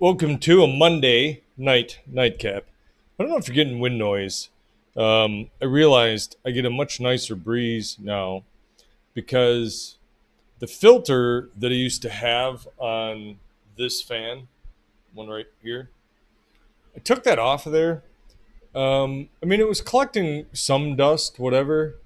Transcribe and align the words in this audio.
welcome 0.00 0.38
to 0.38 0.62
a 0.62 0.66
Monday 0.66 1.42
night 1.58 2.00
nightcap. 2.06 2.64
I 3.18 3.22
don't 3.22 3.30
know 3.30 3.36
if 3.36 3.46
you're 3.46 3.54
getting 3.54 3.80
wind 3.80 3.98
noise. 3.98 4.48
Um, 4.96 5.50
I 5.60 5.66
realized 5.66 6.38
I 6.42 6.52
get 6.52 6.64
a 6.64 6.70
much 6.70 7.00
nicer 7.00 7.36
breeze 7.36 7.98
now 8.00 8.44
because 9.12 9.98
the 10.58 10.66
filter 10.66 11.50
that 11.54 11.70
I 11.70 11.74
used 11.74 12.00
to 12.00 12.08
have 12.08 12.66
on 12.78 13.40
this 13.76 14.00
fan, 14.00 14.48
one 15.12 15.28
right 15.28 15.48
here, 15.62 15.90
I 16.96 17.00
took 17.00 17.22
that 17.24 17.38
off 17.38 17.66
of 17.66 17.72
there. 17.72 18.02
Um, 18.74 19.28
I 19.42 19.46
mean, 19.46 19.60
it 19.60 19.68
was 19.68 19.82
collecting 19.82 20.46
some 20.54 20.96
dust, 20.96 21.38
whatever, 21.38 21.96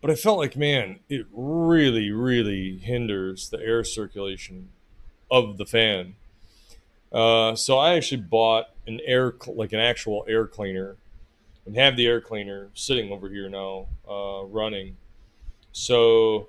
but 0.00 0.10
I 0.10 0.14
felt 0.14 0.38
like, 0.38 0.56
man, 0.56 1.00
it 1.10 1.26
really, 1.32 2.10
really 2.10 2.78
hinders 2.78 3.50
the 3.50 3.60
air 3.60 3.84
circulation 3.84 4.70
of 5.30 5.58
the 5.58 5.66
fan. 5.66 6.14
Uh, 7.12 7.54
so 7.54 7.78
I 7.78 7.94
actually 7.94 8.22
bought 8.22 8.66
an 8.86 9.00
air, 9.04 9.34
like 9.46 9.72
an 9.72 9.80
actual 9.80 10.24
air 10.28 10.46
cleaner, 10.46 10.96
and 11.66 11.76
have 11.76 11.96
the 11.96 12.06
air 12.06 12.20
cleaner 12.20 12.68
sitting 12.74 13.12
over 13.12 13.28
here 13.28 13.48
now, 13.48 13.86
uh, 14.08 14.44
running. 14.44 14.96
So 15.72 16.48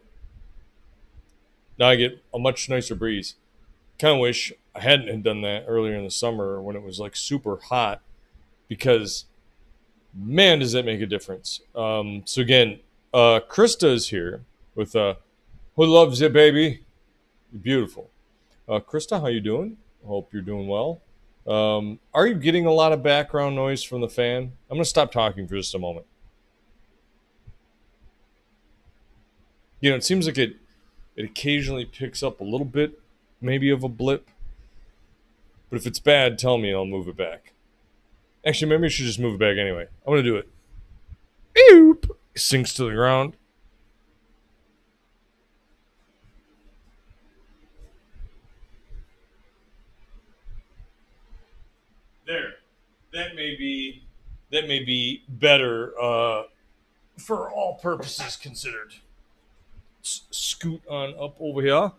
now 1.77 1.89
I 1.89 1.95
get 1.95 2.23
a 2.33 2.39
much 2.39 2.69
nicer 2.69 2.95
breeze. 2.95 3.35
Kind 3.97 4.15
of 4.15 4.19
wish 4.19 4.53
I 4.75 4.81
hadn't 4.81 5.21
done 5.23 5.41
that 5.41 5.65
earlier 5.67 5.95
in 5.95 6.03
the 6.03 6.11
summer 6.11 6.61
when 6.61 6.75
it 6.75 6.83
was 6.83 6.99
like 6.99 7.15
super 7.15 7.57
hot, 7.57 8.01
because 8.67 9.25
man, 10.13 10.59
does 10.59 10.71
that 10.73 10.85
make 10.85 11.01
a 11.01 11.05
difference. 11.05 11.61
Um, 11.75 12.23
so 12.25 12.41
again, 12.41 12.79
uh, 13.13 13.39
Krista 13.49 13.91
is 13.91 14.09
here 14.09 14.41
with 14.75 14.95
uh, 14.95 15.15
who 15.75 15.85
loves 15.85 16.21
you, 16.21 16.29
baby. 16.29 16.81
You're 17.51 17.61
beautiful. 17.61 18.09
Uh, 18.67 18.79
Krista, 18.79 19.19
how 19.19 19.27
you 19.27 19.41
doing? 19.41 19.77
Hope 20.05 20.33
you're 20.33 20.41
doing 20.41 20.67
well. 20.67 21.01
Um, 21.47 21.99
are 22.13 22.27
you 22.27 22.35
getting 22.35 22.65
a 22.65 22.71
lot 22.71 22.91
of 22.91 23.01
background 23.01 23.55
noise 23.55 23.83
from 23.83 24.01
the 24.01 24.09
fan? 24.09 24.51
I'm 24.69 24.77
going 24.77 24.81
to 24.81 24.89
stop 24.89 25.11
talking 25.11 25.47
for 25.47 25.55
just 25.55 25.73
a 25.73 25.79
moment. 25.79 26.05
You 29.81 29.89
know, 29.89 29.95
it 29.95 30.03
seems 30.03 30.25
like 30.25 30.37
it 30.37 30.57
it 31.15 31.25
occasionally 31.25 31.85
picks 31.85 32.23
up 32.23 32.39
a 32.39 32.43
little 32.43 32.65
bit, 32.65 32.99
maybe 33.41 33.69
of 33.69 33.83
a 33.83 33.89
blip. 33.89 34.29
But 35.69 35.77
if 35.77 35.85
it's 35.85 35.99
bad, 35.99 36.37
tell 36.37 36.57
me 36.57 36.69
and 36.69 36.77
I'll 36.77 36.85
move 36.85 37.07
it 37.07 37.17
back. 37.17 37.53
Actually, 38.45 38.69
maybe 38.69 38.85
I 38.85 38.89
should 38.89 39.05
just 39.05 39.19
move 39.19 39.35
it 39.35 39.39
back 39.39 39.57
anyway. 39.57 39.87
I'm 40.05 40.13
going 40.13 40.23
to 40.23 40.29
do 40.29 40.37
it. 40.37 40.49
Oop! 41.71 42.17
Sinks 42.35 42.73
to 42.75 42.85
the 42.85 42.91
ground. 42.91 43.35
there 52.29 52.53
that 53.19 53.35
may 53.35 53.55
be 53.55 54.03
that 54.51 54.67
may 54.67 54.83
be 54.83 55.23
better 55.27 55.93
uh, 56.01 56.43
for 57.17 57.51
all 57.51 57.75
purposes 57.75 58.35
considered. 58.35 58.95
S- 60.03 60.23
scoot 60.31 60.81
on 60.89 61.13
up 61.19 61.35
over 61.39 61.61
here. 61.61 61.91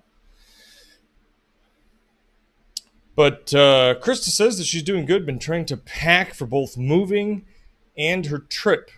But 3.14 3.52
uh, 3.52 3.96
krista 4.00 4.30
says 4.30 4.56
that 4.58 4.64
she's 4.64 4.82
doing 4.82 5.04
good 5.04 5.26
been 5.26 5.38
trying 5.38 5.66
to 5.66 5.76
pack 5.76 6.32
for 6.32 6.46
both 6.46 6.78
moving 6.78 7.44
and 7.96 8.26
her 8.26 8.38
trip 8.38 8.90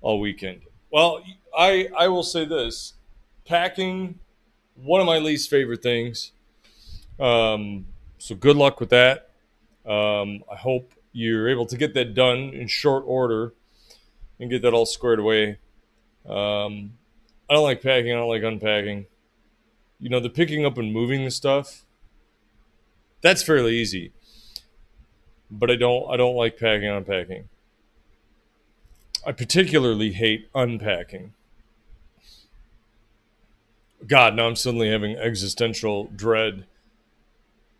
all 0.00 0.20
weekend. 0.20 0.62
Well 0.90 1.22
i 1.56 1.88
i 1.96 2.08
will 2.08 2.22
say 2.22 2.44
this. 2.44 2.94
Packing 3.44 4.18
one 4.74 5.00
of 5.00 5.06
my 5.06 5.18
least 5.18 5.50
favorite 5.50 5.82
things. 5.82 6.32
Um, 7.20 7.86
so 8.18 8.34
good 8.34 8.56
luck 8.56 8.80
with 8.80 8.90
that. 8.90 9.30
Um, 9.86 10.44
I 10.50 10.56
hope 10.56 10.92
you're 11.12 11.48
able 11.48 11.66
to 11.66 11.76
get 11.76 11.94
that 11.94 12.14
done 12.14 12.50
in 12.54 12.68
short 12.68 13.04
order 13.06 13.54
and 14.38 14.50
get 14.50 14.62
that 14.62 14.74
all 14.74 14.86
squared 14.86 15.18
away. 15.18 15.58
Um, 16.28 16.92
I 17.48 17.54
don't 17.54 17.64
like 17.64 17.82
packing. 17.82 18.12
I 18.12 18.16
don't 18.16 18.28
like 18.28 18.42
unpacking. 18.42 19.06
You 20.00 20.10
know, 20.10 20.20
the 20.20 20.30
picking 20.30 20.64
up 20.64 20.78
and 20.78 20.92
moving 20.92 21.24
the 21.24 21.30
stuff. 21.30 21.84
That's 23.20 23.42
fairly 23.42 23.74
easy. 23.74 24.12
But 25.50 25.70
I 25.70 25.76
don't. 25.76 26.10
I 26.10 26.16
don't 26.16 26.36
like 26.36 26.58
packing 26.58 26.88
unpacking. 26.88 27.48
I 29.26 29.32
particularly 29.32 30.12
hate 30.12 30.48
unpacking. 30.54 31.32
God, 34.06 34.34
now 34.34 34.46
I'm 34.46 34.56
suddenly 34.56 34.90
having 34.90 35.16
existential 35.16 36.04
dread 36.14 36.66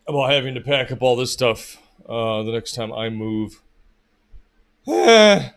about 0.07 0.31
having 0.31 0.55
to 0.55 0.61
pack 0.61 0.91
up 0.91 1.01
all 1.01 1.15
this 1.15 1.31
stuff 1.31 1.77
uh, 2.07 2.43
the 2.43 2.51
next 2.51 2.73
time 2.73 2.91
I 2.93 3.09
move. 3.09 3.61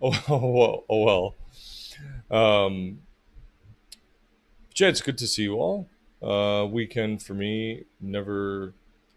Oh, 0.00 0.24
oh, 0.28 0.84
oh, 0.88 1.34
well. 2.30 2.40
Um, 2.40 3.00
it's 4.76 5.00
good 5.00 5.18
to 5.18 5.26
see 5.26 5.42
you 5.42 5.54
all. 5.56 5.88
Uh, 6.22 6.66
weekend 6.66 7.22
for 7.22 7.34
me 7.34 7.84
never 8.00 8.74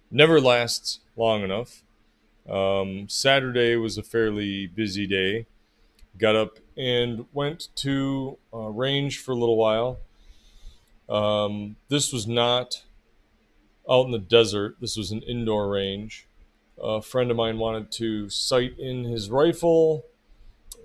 never 0.09 0.41
lasts 0.41 0.99
long 1.15 1.43
enough. 1.43 1.83
Um, 2.49 3.07
Saturday 3.09 3.75
was 3.75 3.97
a 3.97 4.03
fairly 4.03 4.65
busy 4.65 5.05
day. 5.05 5.45
Got 6.17 6.35
up 6.35 6.57
and 6.75 7.25
went 7.31 7.67
to 7.75 8.37
uh, 8.53 8.69
range 8.69 9.19
for 9.19 9.31
a 9.31 9.35
little 9.35 9.57
while. 9.57 9.99
Um, 11.07 11.75
this 11.89 12.11
was 12.11 12.27
not 12.27 12.83
out 13.89 14.05
in 14.05 14.11
the 14.11 14.19
desert. 14.19 14.77
This 14.81 14.97
was 14.97 15.11
an 15.11 15.21
indoor 15.21 15.69
range 15.69 16.27
a 16.81 17.01
friend 17.01 17.29
of 17.29 17.37
mine 17.37 17.59
wanted 17.59 17.91
to 17.91 18.29
sight 18.29 18.77
in 18.79 19.03
his 19.03 19.29
rifle, 19.29 20.05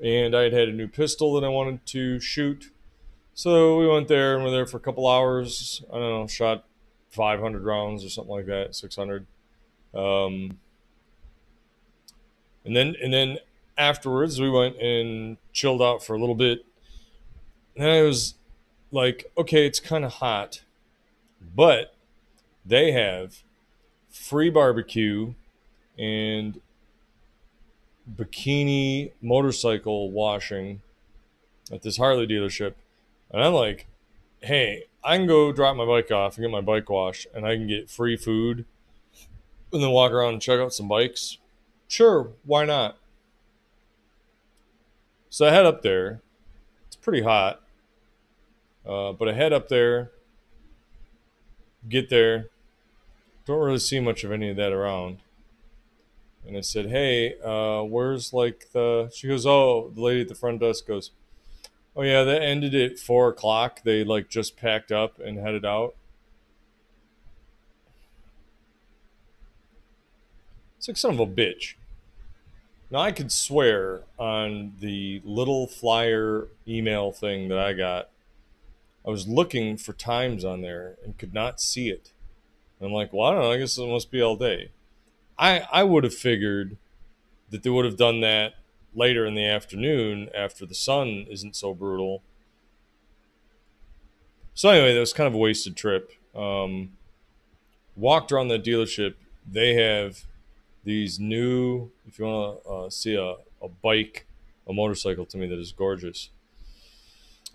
and 0.03 0.37
I 0.37 0.43
had 0.43 0.53
had 0.53 0.69
a 0.69 0.73
new 0.73 0.89
pistol 0.89 1.35
that 1.35 1.45
I 1.45 1.49
wanted 1.49 1.85
to 1.87 2.21
shoot. 2.21 2.71
So 3.35 3.79
we 3.79 3.87
went 3.87 4.09
there 4.09 4.35
and 4.35 4.45
we're 4.45 4.51
there 4.51 4.67
for 4.67 4.77
a 4.77 4.81
couple 4.81 5.07
hours. 5.07 5.83
I 5.91 5.99
don't 5.99 6.11
know, 6.11 6.27
shot 6.27 6.65
500 7.11 7.65
rounds 7.65 8.05
or 8.05 8.11
something 8.11 8.33
like 8.33 8.47
that, 8.47 8.75
600. 8.75 9.27
Um, 9.95 10.59
and 12.65 12.77
then 12.77 12.97
and 13.03 13.13
then 13.13 13.39
afterwards 13.79 14.41
we 14.41 14.51
went 14.51 14.77
and 14.79 15.39
chilled 15.53 15.81
out 15.81 16.03
for 16.03 16.15
a 16.15 16.19
little 16.19 16.35
bit. 16.35 16.67
And 17.77 17.89
I 17.89 18.03
was 18.03 18.35
like, 18.91 19.31
okay, 19.39 19.67
it's 19.67 19.81
kind 19.81 20.05
of 20.05 20.15
hot, 20.15 20.63
but 21.55 21.95
they 22.65 22.93
have 22.93 23.43
free 24.11 24.51
barbecue 24.51 25.35
and 25.99 26.61
bikini 28.15 29.13
motorcycle 29.21 30.11
washing 30.11 30.81
at 31.73 31.83
this 31.83 31.97
Harley 31.97 32.27
dealership. 32.27 32.75
And 33.31 33.43
I'm 33.43 33.55
like, 33.55 33.87
hey, 34.43 34.85
I 35.03 35.17
can 35.17 35.27
go 35.27 35.53
drop 35.53 35.77
my 35.77 35.85
bike 35.85 36.11
off 36.11 36.37
and 36.37 36.45
get 36.45 36.51
my 36.51 36.61
bike 36.61 36.89
washed, 36.89 37.27
and 37.35 37.47
I 37.47 37.57
can 37.57 37.67
get 37.67 37.91
free 37.91 38.17
food 38.17 38.65
and 39.73 39.83
then 39.83 39.91
walk 39.91 40.13
around 40.13 40.35
and 40.35 40.43
check 40.43 40.61
out 40.61 40.73
some 40.73 40.89
bikes. 40.89 41.39
Sure, 41.89 42.31
why 42.45 42.65
not? 42.65 42.97
So 45.29 45.47
I 45.47 45.51
head 45.51 45.67
up 45.67 45.83
there. 45.83 46.23
It's 46.87 46.97
pretty 46.97 47.23
hot. 47.23 47.61
Uh, 48.87 49.13
but 49.13 49.29
I 49.29 49.33
head 49.33 49.53
up 49.53 49.69
there, 49.69 50.13
get 51.89 52.09
there. 52.09 52.47
Don't 53.45 53.59
really 53.59 53.79
see 53.79 53.99
much 53.99 54.23
of 54.23 54.31
any 54.31 54.51
of 54.51 54.57
that 54.57 54.73
around 54.73 55.19
and 56.47 56.57
I 56.57 56.61
said, 56.61 56.87
"Hey, 56.87 57.37
uh, 57.45 57.83
where's 57.83 58.33
like 58.33 58.71
the?" 58.73 59.11
She 59.15 59.29
goes, 59.29 59.47
"Oh, 59.47 59.91
the 59.95 60.01
lady 60.01 60.23
at 60.23 60.29
the 60.29 60.35
front 60.35 60.61
desk 60.61 60.87
goes, 60.87 61.11
oh 61.97 62.03
yeah, 62.03 62.23
that 62.25 62.43
ended 62.43 62.75
at 62.75 62.99
four 62.99 63.29
o'clock. 63.29 63.83
They 63.83 64.05
like 64.05 64.29
just 64.29 64.57
packed 64.57 64.93
up 64.93 65.19
and 65.19 65.39
headed 65.39 65.65
out." 65.65 65.95
It's 70.79 70.89
like 70.89 70.97
son 70.97 71.15
of 71.15 71.21
a 71.21 71.27
bitch. 71.27 71.75
Now 72.91 73.01
I 73.01 73.11
could 73.11 73.33
swear 73.33 74.03
on 74.19 74.75
the 74.79 75.21
little 75.25 75.67
flyer 75.67 76.47
email 76.69 77.11
thing 77.11 77.49
that 77.49 77.59
I 77.59 77.73
got. 77.73 78.11
I 79.05 79.11
was 79.11 79.27
looking 79.27 79.77
for 79.77 79.93
times 79.93 80.45
on 80.45 80.63
there 80.63 80.97
and 81.05 81.19
could 81.19 81.35
not 81.35 81.61
see 81.61 81.89
it. 81.89 82.13
I'm 82.81 82.93
like, 82.93 83.13
well, 83.13 83.27
I 83.27 83.33
don't 83.33 83.43
know. 83.43 83.53
I 83.53 83.59
guess 83.59 83.79
it 83.79 83.87
must 83.87 84.11
be 84.11 84.21
all 84.21 84.37
day. 84.37 84.71
I 85.39 85.61
I 85.73 85.83
would 85.83 86.05
have 86.05 86.15
figured 86.15 86.77
that 87.51 87.63
they 87.63 87.71
would 87.71 87.85
have 87.85 87.97
done 87.97 88.21
that 88.21 88.55
later 88.95 89.27
in 89.27 89.35
the 89.35 89.45
afternoon 89.45 90.29
after 90.35 90.67
the 90.67 90.75
sun 90.75 91.27
isn't 91.31 91.55
so 91.55 91.75
brutal. 91.75 92.23
So 94.55 94.71
anyway, 94.71 94.95
that 94.95 95.01
was 95.01 95.13
kind 95.13 95.29
of 95.29 95.35
a 95.35 95.39
wasted 95.39 95.77
trip. 95.77 96.13
Um, 96.35 96.93
walked 97.95 98.33
around 98.33 98.49
the 98.49 98.59
dealership. 98.59 99.15
They 99.51 99.75
have 99.75 100.25
these 100.85 101.21
new. 101.21 101.91
If 102.07 102.19
you 102.19 102.25
want 102.25 102.65
to 102.65 102.71
uh, 102.71 102.91
see 102.91 103.15
a, 103.15 103.35
a 103.63 103.69
bike, 103.69 104.27
a 104.67 104.73
motorcycle 104.73 105.27
to 105.27 105.37
me 105.37 105.47
that 105.47 105.59
is 105.59 105.73
gorgeous. 105.73 106.31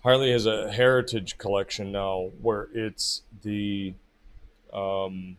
Harley 0.02 0.32
has 0.32 0.46
a 0.46 0.72
heritage 0.72 1.38
collection 1.38 1.92
now 1.92 2.30
where 2.40 2.68
it's 2.74 3.22
the 3.42 3.94
um, 4.72 5.36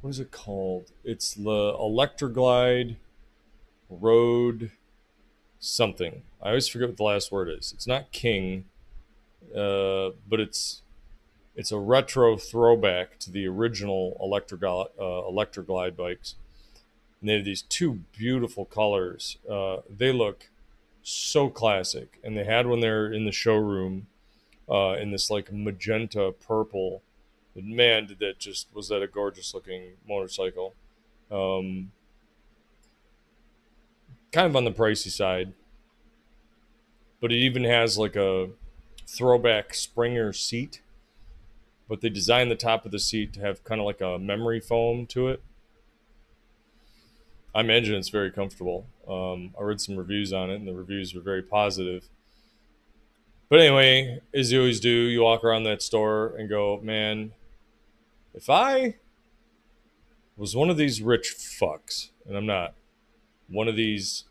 what 0.00 0.10
is 0.10 0.20
it 0.20 0.30
called? 0.30 0.92
It's 1.04 1.34
the 1.34 1.74
Electra 1.78 2.30
Glide 2.30 2.96
Road 3.88 4.72
something. 5.58 6.22
I 6.42 6.48
always 6.48 6.68
forget 6.68 6.88
what 6.88 6.96
the 6.96 7.02
last 7.02 7.32
word 7.32 7.48
is. 7.48 7.72
It's 7.72 7.86
not 7.86 8.12
King, 8.12 8.66
uh, 9.54 10.10
but 10.28 10.40
it's 10.40 10.82
it's 11.56 11.72
a 11.72 11.78
retro 11.78 12.36
throwback 12.36 13.18
to 13.18 13.32
the 13.32 13.46
original 13.48 14.16
Electra 14.20 14.56
Glide, 14.58 14.88
uh, 15.00 15.26
Electra 15.26 15.64
Glide 15.64 15.96
bikes. 15.96 16.36
And 17.20 17.28
they 17.28 17.34
have 17.34 17.44
these 17.44 17.62
two 17.62 18.00
beautiful 18.16 18.64
colors. 18.64 19.38
Uh, 19.50 19.78
they 19.90 20.12
look 20.12 20.50
so 21.02 21.48
classic. 21.48 22.20
And 22.22 22.36
they 22.36 22.44
had 22.44 22.68
one 22.68 22.78
there 22.78 23.12
in 23.12 23.24
the 23.24 23.32
showroom 23.32 24.06
uh, 24.70 24.94
in 25.00 25.10
this 25.10 25.30
like 25.30 25.52
magenta 25.52 26.32
purple. 26.46 27.02
And 27.58 27.74
man, 27.74 28.06
did 28.06 28.20
that 28.20 28.38
just 28.38 28.68
was 28.72 28.88
that 28.88 29.02
a 29.02 29.08
gorgeous 29.08 29.52
looking 29.52 29.94
motorcycle. 30.08 30.74
Um, 31.30 31.90
kind 34.32 34.46
of 34.46 34.54
on 34.54 34.64
the 34.64 34.70
pricey 34.70 35.10
side, 35.10 35.52
but 37.20 37.32
it 37.32 37.36
even 37.36 37.64
has 37.64 37.98
like 37.98 38.14
a 38.14 38.50
throwback 39.06 39.74
Springer 39.74 40.32
seat. 40.32 40.82
But 41.88 42.00
they 42.00 42.10
designed 42.10 42.50
the 42.50 42.54
top 42.56 42.84
of 42.84 42.92
the 42.92 42.98
seat 42.98 43.32
to 43.32 43.40
have 43.40 43.64
kind 43.64 43.80
of 43.80 43.86
like 43.86 44.00
a 44.00 44.18
memory 44.18 44.60
foam 44.60 45.06
to 45.06 45.28
it. 45.28 45.42
I 47.54 47.60
imagine 47.60 47.94
it's 47.94 48.10
very 48.10 48.30
comfortable. 48.30 48.86
Um, 49.08 49.54
I 49.58 49.62
read 49.62 49.80
some 49.80 49.96
reviews 49.96 50.32
on 50.32 50.50
it, 50.50 50.56
and 50.56 50.68
the 50.68 50.74
reviews 50.74 51.14
were 51.14 51.22
very 51.22 51.42
positive. 51.42 52.04
But 53.48 53.60
anyway, 53.60 54.20
as 54.34 54.52
you 54.52 54.60
always 54.60 54.80
do, 54.80 54.90
you 54.90 55.22
walk 55.22 55.42
around 55.42 55.64
that 55.64 55.82
store 55.82 56.36
and 56.36 56.48
go, 56.48 56.78
man, 56.82 57.32
if 58.38 58.48
I 58.48 58.94
was 60.36 60.54
one 60.54 60.70
of 60.70 60.76
these 60.76 61.02
rich 61.02 61.34
fucks, 61.36 62.10
and 62.24 62.36
I'm 62.36 62.46
not, 62.46 62.74
one 63.48 63.66
of 63.66 63.74
these 63.74 64.26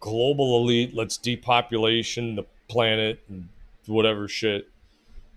global 0.00 0.56
elite, 0.56 0.94
let's 0.94 1.18
depopulation 1.18 2.36
the 2.36 2.46
planet 2.68 3.20
and 3.28 3.50
whatever 3.86 4.28
shit, 4.28 4.70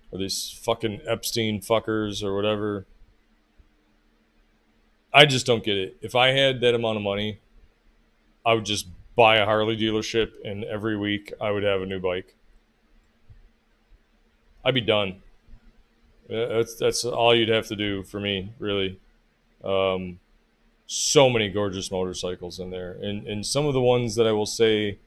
or 0.10 0.20
these 0.20 0.58
fucking 0.64 1.02
Epstein 1.06 1.60
fuckers 1.60 2.24
or 2.24 2.34
whatever. 2.34 2.86
I 5.14 5.26
just 5.26 5.46
don't 5.46 5.64
get 5.64 5.76
it. 5.76 5.98
If 6.02 6.16
I 6.16 6.30
had 6.30 6.62
that 6.62 6.74
amount 6.74 6.96
of 6.96 7.04
money, 7.04 7.40
I 8.46 8.54
would 8.54 8.66
just 8.66 8.88
buy 9.18 9.36
a 9.36 9.46
Harley 9.46 9.76
dealership 9.76 10.32
and 10.46 10.64
every 10.64 10.96
week 10.96 11.34
I 11.42 11.52
would 11.52 11.64
have 11.64 11.82
a 11.82 11.86
new 11.86 12.00
bike. 12.00 12.38
I'd 14.64 14.76
be 14.76 14.80
done. 14.80 15.22
That's 16.32 16.76
that's 16.76 17.04
all 17.04 17.36
you'd 17.36 17.50
have 17.50 17.68
to 17.68 17.76
do 17.76 18.04
for 18.04 18.20
me, 18.20 18.54
really. 18.58 19.00
Um, 19.64 20.20
so 20.88 21.30
many 21.30 21.50
gorgeous 21.50 21.92
motorcycles 21.92 22.60
in 22.60 22.70
there, 22.70 22.94
and 22.94 23.28
and 23.28 23.46
some 23.46 23.66
of 23.66 23.74
the 23.74 23.82
ones 23.82 24.16
that 24.16 24.26
I 24.26 24.32
will 24.32 24.46
say 24.46 24.98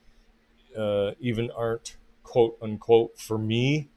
uh, 0.77 1.13
even 1.21 1.51
aren't 1.51 1.97
quote 2.23 2.59
unquote 2.61 3.19
for 3.19 3.39
me 3.39 3.89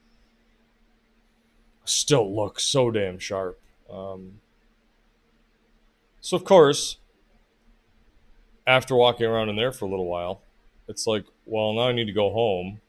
still 1.84 2.34
look 2.34 2.62
so 2.62 2.92
damn 2.92 3.20
sharp. 3.20 3.60
Um, 3.90 4.40
so 6.22 6.38
of 6.38 6.46
course, 6.46 6.98
after 8.66 8.96
walking 8.96 9.26
around 9.26 9.50
in 9.50 9.58
there 9.58 9.74
for 9.74 9.86
a 9.86 9.90
little 9.90 10.08
while, 10.08 10.42
it's 10.88 11.08
like, 11.08 11.26
well, 11.46 11.74
now 11.74 11.90
I 11.90 11.92
need 11.92 12.06
to 12.06 12.14
go 12.14 12.32
home. 12.32 12.80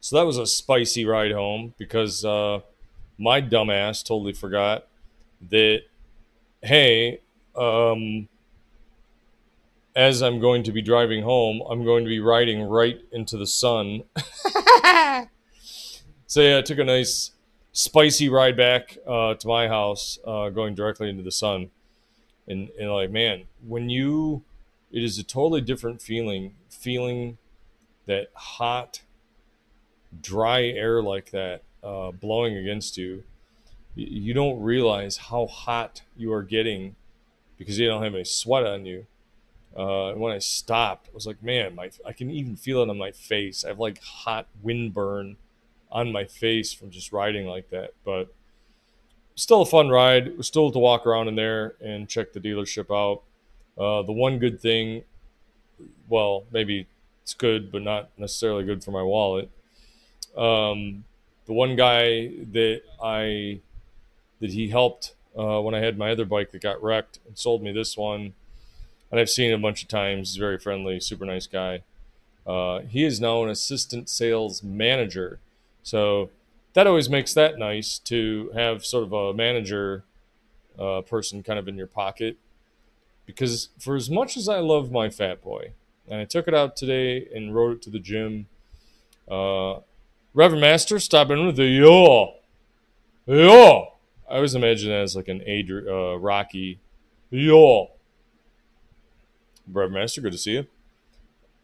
So 0.00 0.16
that 0.16 0.26
was 0.26 0.38
a 0.38 0.46
spicy 0.46 1.04
ride 1.04 1.32
home 1.32 1.74
because 1.76 2.24
uh, 2.24 2.60
my 3.18 3.42
dumbass 3.42 4.04
totally 4.04 4.32
forgot 4.32 4.86
that, 5.50 5.82
hey, 6.62 7.20
um, 7.56 8.28
as 9.96 10.22
I'm 10.22 10.38
going 10.38 10.62
to 10.62 10.72
be 10.72 10.80
driving 10.80 11.24
home, 11.24 11.60
I'm 11.68 11.84
going 11.84 12.04
to 12.04 12.08
be 12.08 12.20
riding 12.20 12.62
right 12.62 13.00
into 13.10 13.36
the 13.36 13.46
sun. 13.46 14.04
so 16.26 16.40
yeah, 16.40 16.58
I 16.58 16.62
took 16.62 16.78
a 16.78 16.84
nice 16.84 17.32
spicy 17.72 18.28
ride 18.28 18.56
back 18.56 18.96
uh, 19.06 19.34
to 19.34 19.48
my 19.48 19.66
house, 19.66 20.18
uh, 20.24 20.50
going 20.50 20.76
directly 20.76 21.10
into 21.10 21.24
the 21.24 21.32
sun, 21.32 21.70
and 22.46 22.70
and 22.78 22.92
like 22.92 23.10
man, 23.10 23.44
when 23.66 23.90
you, 23.90 24.44
it 24.92 25.02
is 25.02 25.18
a 25.18 25.24
totally 25.24 25.60
different 25.60 26.00
feeling, 26.00 26.54
feeling 26.70 27.38
that 28.06 28.28
hot 28.34 29.02
dry 30.22 30.64
air 30.64 31.02
like 31.02 31.30
that 31.30 31.62
uh, 31.82 32.10
blowing 32.10 32.56
against 32.56 32.96
you, 32.96 33.24
you 33.94 34.32
don't 34.32 34.60
realize 34.60 35.16
how 35.16 35.46
hot 35.46 36.02
you 36.16 36.32
are 36.32 36.42
getting 36.42 36.94
because 37.56 37.78
you 37.78 37.88
don't 37.88 38.02
have 38.02 38.14
any 38.14 38.24
sweat 38.24 38.64
on 38.64 38.86
you. 38.86 39.06
Uh, 39.76 40.10
and 40.10 40.20
when 40.20 40.32
I 40.32 40.38
stopped, 40.38 41.08
I 41.08 41.14
was 41.14 41.26
like, 41.26 41.42
man, 41.42 41.74
my 41.74 41.90
I 42.06 42.12
can 42.12 42.30
even 42.30 42.56
feel 42.56 42.82
it 42.82 42.88
on 42.88 42.98
my 42.98 43.10
face. 43.10 43.64
I 43.64 43.68
have 43.68 43.78
like 43.78 44.02
hot 44.02 44.46
wind 44.62 44.94
burn 44.94 45.36
on 45.90 46.12
my 46.12 46.24
face 46.24 46.72
from 46.72 46.90
just 46.90 47.12
riding 47.12 47.46
like 47.46 47.70
that. 47.70 47.92
But 48.04 48.32
still 49.34 49.62
a 49.62 49.66
fun 49.66 49.88
ride. 49.88 50.36
Was 50.36 50.46
still 50.46 50.70
to 50.70 50.78
walk 50.78 51.06
around 51.06 51.28
in 51.28 51.36
there 51.36 51.74
and 51.80 52.08
check 52.08 52.32
the 52.32 52.40
dealership 52.40 52.90
out. 52.90 53.22
Uh, 53.76 54.02
the 54.02 54.12
one 54.12 54.38
good 54.38 54.60
thing, 54.60 55.04
well, 56.08 56.44
maybe 56.50 56.88
it's 57.22 57.34
good, 57.34 57.70
but 57.70 57.82
not 57.82 58.10
necessarily 58.16 58.64
good 58.64 58.82
for 58.82 58.90
my 58.90 59.02
wallet, 59.02 59.48
um, 60.36 61.04
the 61.46 61.52
one 61.52 61.76
guy 61.76 62.28
that 62.52 62.82
I 63.02 63.60
that 64.40 64.50
he 64.50 64.68
helped 64.68 65.14
uh, 65.36 65.60
when 65.60 65.74
I 65.74 65.80
had 65.80 65.98
my 65.98 66.12
other 66.12 66.24
bike 66.24 66.52
that 66.52 66.62
got 66.62 66.82
wrecked 66.82 67.18
and 67.26 67.36
sold 67.36 67.62
me 67.62 67.72
this 67.72 67.96
one, 67.96 68.34
and 69.10 69.20
I've 69.20 69.30
seen 69.30 69.50
him 69.50 69.60
a 69.60 69.62
bunch 69.62 69.82
of 69.82 69.88
times. 69.88 70.30
He's 70.30 70.36
very 70.36 70.58
friendly, 70.58 71.00
super 71.00 71.24
nice 71.24 71.46
guy. 71.46 71.82
Uh, 72.46 72.80
he 72.80 73.04
is 73.04 73.20
now 73.20 73.42
an 73.42 73.50
assistant 73.50 74.08
sales 74.08 74.62
manager, 74.62 75.38
so 75.82 76.30
that 76.74 76.86
always 76.86 77.08
makes 77.08 77.34
that 77.34 77.58
nice 77.58 77.98
to 77.98 78.50
have 78.54 78.84
sort 78.84 79.04
of 79.04 79.12
a 79.12 79.34
manager 79.34 80.04
uh, 80.78 81.00
person 81.02 81.42
kind 81.42 81.58
of 81.58 81.68
in 81.68 81.76
your 81.76 81.86
pocket. 81.86 82.36
Because 83.26 83.68
for 83.78 83.96
as 83.96 84.08
much 84.08 84.36
as 84.36 84.48
I 84.48 84.60
love 84.60 84.90
my 84.90 85.10
Fat 85.10 85.42
Boy, 85.42 85.72
and 86.08 86.20
I 86.20 86.24
took 86.24 86.48
it 86.48 86.54
out 86.54 86.76
today 86.76 87.28
and 87.34 87.54
rode 87.54 87.76
it 87.76 87.82
to 87.82 87.90
the 87.90 87.98
gym, 87.98 88.46
uh, 89.30 89.80
Reverend 90.38 90.60
Master, 90.60 91.00
stop 91.00 91.30
in 91.30 91.46
with 91.46 91.56
the 91.56 91.64
yo. 91.64 92.34
Yo. 93.26 93.88
I 94.30 94.36
always 94.36 94.54
imagine 94.54 94.88
that 94.90 95.00
as 95.00 95.16
like 95.16 95.26
an 95.26 95.40
Adri- 95.40 95.88
uh, 95.88 96.16
Rocky. 96.16 96.78
Yo. 97.28 97.90
Reverend 99.66 99.94
Master, 99.94 100.20
good 100.20 100.30
to 100.30 100.38
see 100.38 100.64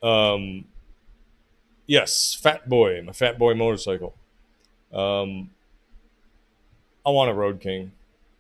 you. 0.03 0.09
Um, 0.09 0.65
yes, 1.87 2.35
Fat 2.35 2.69
Boy, 2.69 3.01
my 3.01 3.13
Fat 3.13 3.39
Boy 3.39 3.55
motorcycle. 3.55 4.17
Um, 4.93 5.51
I 7.07 7.11
want 7.11 7.31
a 7.31 7.35
Road 7.35 7.61
King. 7.61 7.93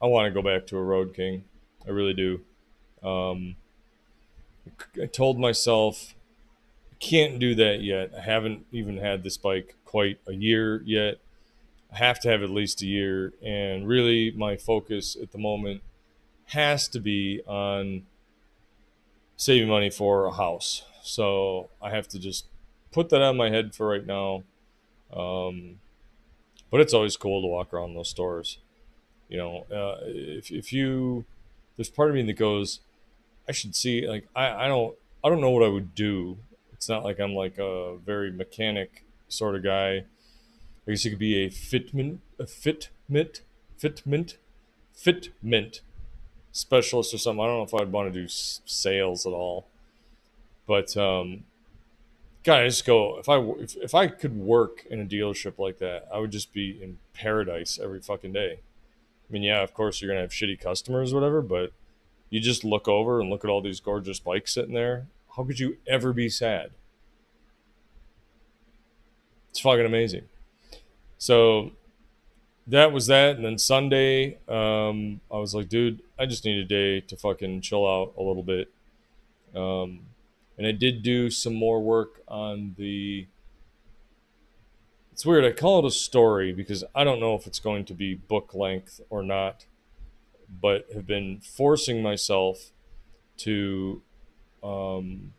I 0.02 0.06
want 0.06 0.26
to 0.26 0.32
go 0.32 0.42
back 0.42 0.66
to 0.66 0.76
a 0.76 0.82
Road 0.82 1.14
King. 1.14 1.44
I 1.86 1.90
really 1.90 2.12
do. 2.12 2.40
Um, 3.08 3.54
I 5.00 5.06
told 5.06 5.38
myself 5.38 6.13
can't 7.00 7.38
do 7.38 7.54
that 7.54 7.82
yet. 7.82 8.12
I 8.16 8.20
haven't 8.20 8.66
even 8.72 8.98
had 8.98 9.22
this 9.22 9.36
bike 9.36 9.76
quite 9.84 10.18
a 10.26 10.32
year 10.32 10.82
yet. 10.84 11.18
I 11.92 11.96
have 11.98 12.20
to 12.20 12.28
have 12.28 12.42
at 12.42 12.50
least 12.50 12.82
a 12.82 12.86
year. 12.86 13.32
And 13.44 13.86
really, 13.86 14.32
my 14.32 14.56
focus 14.56 15.16
at 15.20 15.32
the 15.32 15.38
moment 15.38 15.82
has 16.46 16.88
to 16.88 17.00
be 17.00 17.40
on 17.46 18.04
saving 19.36 19.68
money 19.68 19.90
for 19.90 20.26
a 20.26 20.32
house. 20.32 20.84
So 21.02 21.68
I 21.82 21.90
have 21.90 22.08
to 22.08 22.18
just 22.18 22.46
put 22.92 23.10
that 23.10 23.22
on 23.22 23.36
my 23.36 23.50
head 23.50 23.74
for 23.74 23.88
right 23.88 24.06
now. 24.06 24.42
Um, 25.12 25.78
but 26.70 26.80
it's 26.80 26.94
always 26.94 27.16
cool 27.16 27.42
to 27.42 27.46
walk 27.46 27.72
around 27.72 27.94
those 27.94 28.08
stores. 28.08 28.58
You 29.28 29.38
know, 29.38 29.66
uh, 29.72 29.98
if, 30.04 30.50
if 30.50 30.72
you, 30.72 31.24
there's 31.76 31.88
part 31.88 32.10
of 32.10 32.14
me 32.14 32.22
that 32.22 32.34
goes, 32.34 32.80
I 33.48 33.52
should 33.52 33.76
see, 33.76 34.06
like, 34.08 34.26
I, 34.34 34.64
I 34.64 34.68
don't, 34.68 34.96
I 35.22 35.28
don't 35.28 35.40
know 35.40 35.50
what 35.50 35.62
I 35.62 35.68
would 35.68 35.94
do. 35.94 36.38
It's 36.84 36.90
not 36.90 37.02
like 37.02 37.18
I'm 37.18 37.34
like 37.34 37.56
a 37.56 37.96
very 38.04 38.30
mechanic 38.30 39.06
sort 39.28 39.54
of 39.54 39.62
guy. 39.62 40.04
I 40.86 40.90
guess 40.90 41.02
you 41.06 41.12
could 41.12 41.18
be 41.18 41.46
a 41.46 41.48
fitment, 41.48 42.18
a 42.38 42.44
fitment, 42.44 43.40
fitment, 43.80 44.36
fitment 44.94 45.80
specialist 46.52 47.14
or 47.14 47.16
something. 47.16 47.42
I 47.42 47.46
don't 47.46 47.56
know 47.56 47.62
if 47.62 47.72
I'd 47.72 47.90
want 47.90 48.12
to 48.12 48.20
do 48.20 48.28
sales 48.28 49.24
at 49.24 49.32
all, 49.32 49.66
but 50.66 50.94
um, 50.98 51.44
go 52.44 53.16
if 53.18 53.30
I 53.30 53.38
if, 53.38 53.76
if 53.76 53.94
I 53.94 54.08
could 54.08 54.36
work 54.36 54.84
in 54.90 55.00
a 55.00 55.06
dealership 55.06 55.58
like 55.58 55.78
that, 55.78 56.06
I 56.12 56.18
would 56.18 56.32
just 56.32 56.52
be 56.52 56.82
in 56.82 56.98
paradise 57.14 57.78
every 57.82 58.00
fucking 58.02 58.34
day. 58.34 58.58
I 59.26 59.32
mean, 59.32 59.42
yeah, 59.42 59.62
of 59.62 59.72
course 59.72 60.02
you're 60.02 60.10
gonna 60.10 60.20
have 60.20 60.32
shitty 60.32 60.60
customers, 60.60 61.14
or 61.14 61.16
whatever, 61.16 61.40
but 61.40 61.72
you 62.28 62.40
just 62.40 62.62
look 62.62 62.88
over 62.88 63.22
and 63.22 63.30
look 63.30 63.42
at 63.42 63.48
all 63.48 63.62
these 63.62 63.80
gorgeous 63.80 64.20
bikes 64.20 64.52
sitting 64.52 64.74
there. 64.74 65.06
How 65.36 65.44
could 65.44 65.58
you 65.58 65.78
ever 65.86 66.12
be 66.12 66.28
sad? 66.28 66.70
It's 69.50 69.60
fucking 69.60 69.86
amazing. 69.86 70.24
So 71.18 71.72
that 72.66 72.92
was 72.92 73.06
that. 73.08 73.36
And 73.36 73.44
then 73.44 73.58
Sunday, 73.58 74.38
um, 74.48 75.20
I 75.30 75.38
was 75.38 75.54
like, 75.54 75.68
dude, 75.68 76.02
I 76.18 76.26
just 76.26 76.44
need 76.44 76.58
a 76.58 76.64
day 76.64 77.00
to 77.00 77.16
fucking 77.16 77.60
chill 77.60 77.86
out 77.86 78.14
a 78.16 78.22
little 78.22 78.42
bit. 78.42 78.72
Um, 79.54 80.00
and 80.56 80.66
I 80.66 80.72
did 80.72 81.02
do 81.02 81.30
some 81.30 81.54
more 81.54 81.82
work 81.82 82.22
on 82.28 82.74
the. 82.78 83.26
It's 85.12 85.24
weird. 85.24 85.44
I 85.44 85.52
call 85.52 85.78
it 85.80 85.84
a 85.84 85.90
story 85.90 86.52
because 86.52 86.82
I 86.94 87.04
don't 87.04 87.20
know 87.20 87.34
if 87.36 87.46
it's 87.46 87.60
going 87.60 87.84
to 87.86 87.94
be 87.94 88.14
book 88.14 88.54
length 88.54 89.00
or 89.10 89.22
not, 89.22 89.66
but 90.60 90.86
have 90.92 91.06
been 91.06 91.40
forcing 91.40 92.02
myself 92.02 92.70
to 93.38 94.02
um, 94.64 95.32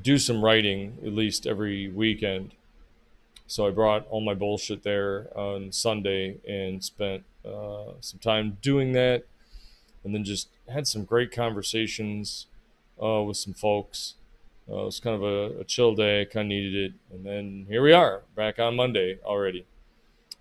do 0.00 0.16
some 0.16 0.44
writing 0.44 0.96
at 1.04 1.12
least 1.12 1.46
every 1.46 1.88
weekend. 1.88 2.52
So 3.46 3.66
I 3.66 3.70
brought 3.70 4.06
all 4.08 4.20
my 4.20 4.34
bullshit 4.34 4.82
there 4.82 5.28
on 5.36 5.72
Sunday 5.72 6.36
and 6.46 6.84
spent 6.84 7.24
uh, 7.44 7.92
some 8.00 8.20
time 8.20 8.58
doing 8.60 8.92
that, 8.92 9.24
and 10.04 10.14
then 10.14 10.22
just 10.22 10.48
had 10.68 10.86
some 10.86 11.04
great 11.04 11.32
conversations 11.32 12.46
uh, 13.02 13.22
with 13.22 13.38
some 13.38 13.54
folks. 13.54 14.14
Uh, 14.70 14.82
it 14.82 14.84
was 14.84 15.00
kind 15.00 15.16
of 15.16 15.22
a, 15.22 15.60
a 15.60 15.64
chill 15.64 15.94
day. 15.94 16.20
I 16.20 16.24
kind 16.26 16.44
of 16.44 16.48
needed 16.48 16.74
it, 16.76 16.92
and 17.10 17.24
then 17.24 17.66
here 17.68 17.82
we 17.82 17.92
are, 17.92 18.22
back 18.36 18.58
on 18.58 18.76
Monday 18.76 19.18
already. 19.24 19.64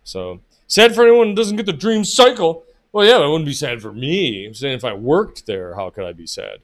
So 0.04 0.42
sad 0.68 0.94
for 0.94 1.04
anyone 1.04 1.30
who 1.30 1.36
doesn't 1.36 1.56
get 1.56 1.66
the 1.66 1.74
dream 1.74 2.04
cycle. 2.04 2.66
Well, 2.98 3.06
yeah, 3.06 3.24
it 3.24 3.30
wouldn't 3.30 3.46
be 3.46 3.54
sad 3.54 3.80
for 3.80 3.94
me. 3.94 4.48
I'm 4.48 4.56
saying 4.56 4.74
if 4.74 4.84
I 4.84 4.94
worked 4.94 5.46
there, 5.46 5.76
how 5.76 5.92
could 5.92 6.04
I 6.04 6.14
be 6.14 6.26
sad? 6.26 6.62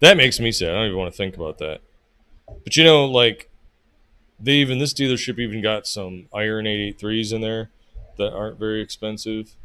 That 0.00 0.18
makes 0.18 0.38
me 0.38 0.52
sad. 0.52 0.68
I 0.68 0.72
don't 0.74 0.86
even 0.88 0.98
want 0.98 1.10
to 1.10 1.16
think 1.16 1.36
about 1.36 1.56
that. 1.56 1.80
But 2.64 2.76
you 2.76 2.84
know, 2.84 3.06
like 3.06 3.48
they 4.38 4.56
even 4.56 4.78
this 4.78 4.92
dealership 4.92 5.38
even 5.38 5.62
got 5.62 5.86
some 5.86 6.28
iron 6.34 6.66
883s 6.66 7.32
in 7.32 7.40
there 7.40 7.70
that 8.18 8.34
aren't 8.34 8.58
very 8.58 8.82
expensive. 8.82 9.56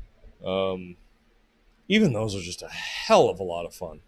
Um, 0.42 0.96
even 1.90 2.14
those 2.14 2.34
are 2.34 2.40
just 2.40 2.62
a 2.62 2.70
hell 2.70 3.28
of 3.28 3.42
a 3.42 3.44
lot 3.44 3.66
of 3.66 3.76
fun. 3.76 4.00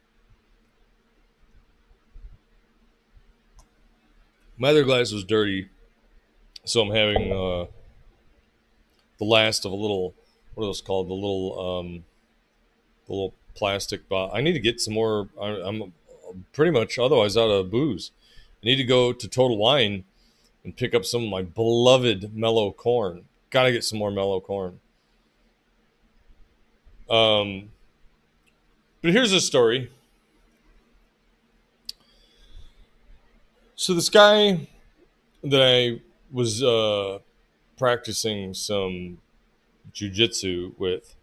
My 4.58 4.70
other 4.70 4.86
glass 4.86 5.12
was 5.12 5.26
dirty, 5.26 5.68
so 6.64 6.84
I'm 6.84 6.96
having 6.96 7.34
uh, 7.34 7.66
the 9.20 9.26
last 9.26 9.66
of 9.66 9.72
a 9.72 9.76
little 9.76 10.14
what 10.56 10.64
are 10.64 10.68
those 10.68 10.82
called? 10.82 11.10
The 11.10 11.14
little 11.14 11.80
um, 11.80 12.06
the 13.08 13.14
little 13.14 13.34
plastic 13.56 14.08
bottle. 14.10 14.36
I 14.36 14.42
need 14.42 14.54
to 14.54 14.60
get 14.60 14.82
some 14.82 14.94
more. 14.94 15.30
I, 15.40 15.48
I'm 15.48 15.94
pretty 16.54 16.72
much 16.72 16.98
otherwise 16.98 17.38
out 17.38 17.50
of 17.50 17.70
booze. 17.70 18.12
I 18.64 18.68
need 18.68 18.78
to 18.78 18.84
go 18.84 19.14
to 19.14 19.28
Total 19.28 19.58
Wine 19.58 20.06
and 20.64 20.76
pick 20.76 20.96
up 20.96 21.06
some 21.06 21.24
of 21.24 21.30
my 21.30 21.44
beloved 21.44 22.36
mellow 22.36 22.72
corn. 22.72 23.26
Got 23.52 23.64
to 23.64 23.72
get 23.72 23.84
some 23.84 24.00
more 24.00 24.12
mellow 24.12 24.40
corn. 24.40 24.80
Um, 27.10 27.70
but 29.02 29.12
here's 29.12 29.32
a 29.32 29.40
story. 29.40 29.92
So 33.76 33.94
this 33.94 34.10
guy 34.10 34.68
that 35.44 35.62
I 35.62 36.02
was 36.32 36.64
uh, 36.64 37.20
practicing 37.78 38.54
some 38.54 39.20
jujitsu 39.94 40.78
with, 40.78 41.16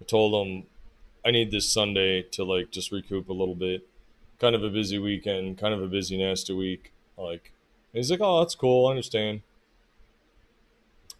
I 0.00 0.04
told 0.04 0.46
him 0.46 0.64
I 1.24 1.30
need 1.30 1.50
this 1.50 1.70
Sunday 1.70 2.22
to 2.22 2.44
like 2.44 2.70
just 2.70 2.92
recoup 2.92 3.28
a 3.28 3.32
little 3.32 3.54
bit. 3.54 3.86
Kind 4.40 4.54
of 4.54 4.62
a 4.62 4.70
busy 4.70 4.98
weekend, 4.98 5.58
kind 5.58 5.74
of 5.74 5.82
a 5.82 5.88
busy 5.88 6.16
nasty 6.16 6.52
week. 6.52 6.92
Like 7.16 7.52
he's 7.92 8.10
like, 8.10 8.20
oh, 8.22 8.40
that's 8.40 8.54
cool, 8.54 8.86
I 8.86 8.90
understand. 8.90 9.42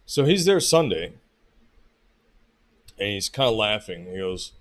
So 0.05 0.25
he's 0.25 0.45
there 0.45 0.59
Sunday, 0.59 1.13
and 2.97 3.09
he's 3.09 3.29
kind 3.29 3.49
of 3.49 3.55
laughing. 3.55 4.07
He 4.07 4.17
goes, 4.17 4.53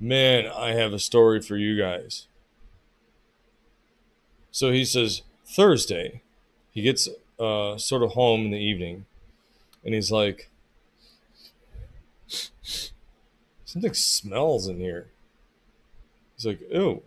"Man, 0.00 0.46
I 0.46 0.72
have 0.72 0.92
a 0.92 0.98
story 0.98 1.40
for 1.40 1.56
you 1.56 1.78
guys." 1.78 2.26
So 4.50 4.72
he 4.72 4.84
says 4.84 5.22
Thursday, 5.44 6.22
he 6.72 6.82
gets 6.82 7.08
uh, 7.38 7.78
sort 7.78 8.02
of 8.02 8.14
home 8.14 8.46
in 8.46 8.50
the 8.50 8.58
evening, 8.58 9.04
and 9.86 9.94
he's 9.94 10.10
like, 10.10 10.50
"Something 13.64 13.94
smells 13.94 14.68
in 14.68 14.78
here." 14.78 15.08
He's 16.34 16.44
like, 16.44 16.60
"Ew." 16.70 17.02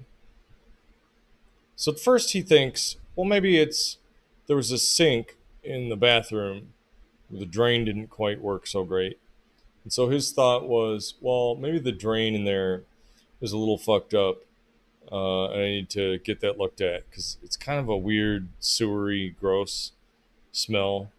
So 1.76 1.92
at 1.92 2.00
first 2.00 2.34
he 2.34 2.42
thinks, 2.42 2.98
well, 3.16 3.26
maybe 3.26 3.58
it's 3.58 3.98
there 4.48 4.56
was 4.56 4.72
a 4.72 4.78
sink 4.78 5.38
in 5.64 5.90
the 5.90 5.96
bathroom 5.96 6.74
where 7.30 7.40
the 7.40 7.46
drain 7.46 7.86
didn't 7.86 8.10
quite 8.10 8.42
work 8.42 8.66
so 8.66 8.84
great. 8.84 9.20
And 9.84 9.94
so 9.94 10.10
his 10.10 10.32
thought 10.32 10.68
was, 10.68 11.14
well, 11.22 11.56
maybe 11.56 11.80
the 11.80 11.92
drain 11.92 12.36
in 12.36 12.44
there 12.44 12.84
is 13.42 13.52
a 13.52 13.58
little 13.58 13.78
fucked 13.78 14.14
up. 14.14 14.40
Uh, 15.12 15.52
and 15.52 15.62
I 15.62 15.66
need 15.66 15.90
to 15.92 16.18
get 16.20 16.42
that 16.42 16.58
looked 16.58 16.82
at 16.82 17.10
because 17.10 17.38
it's 17.44 17.56
kind 17.56 17.80
of 17.80 17.90
a 17.90 17.98
weird, 17.98 18.50
sewery, 18.60 19.36
gross 19.40 19.94
smell. 20.52 21.12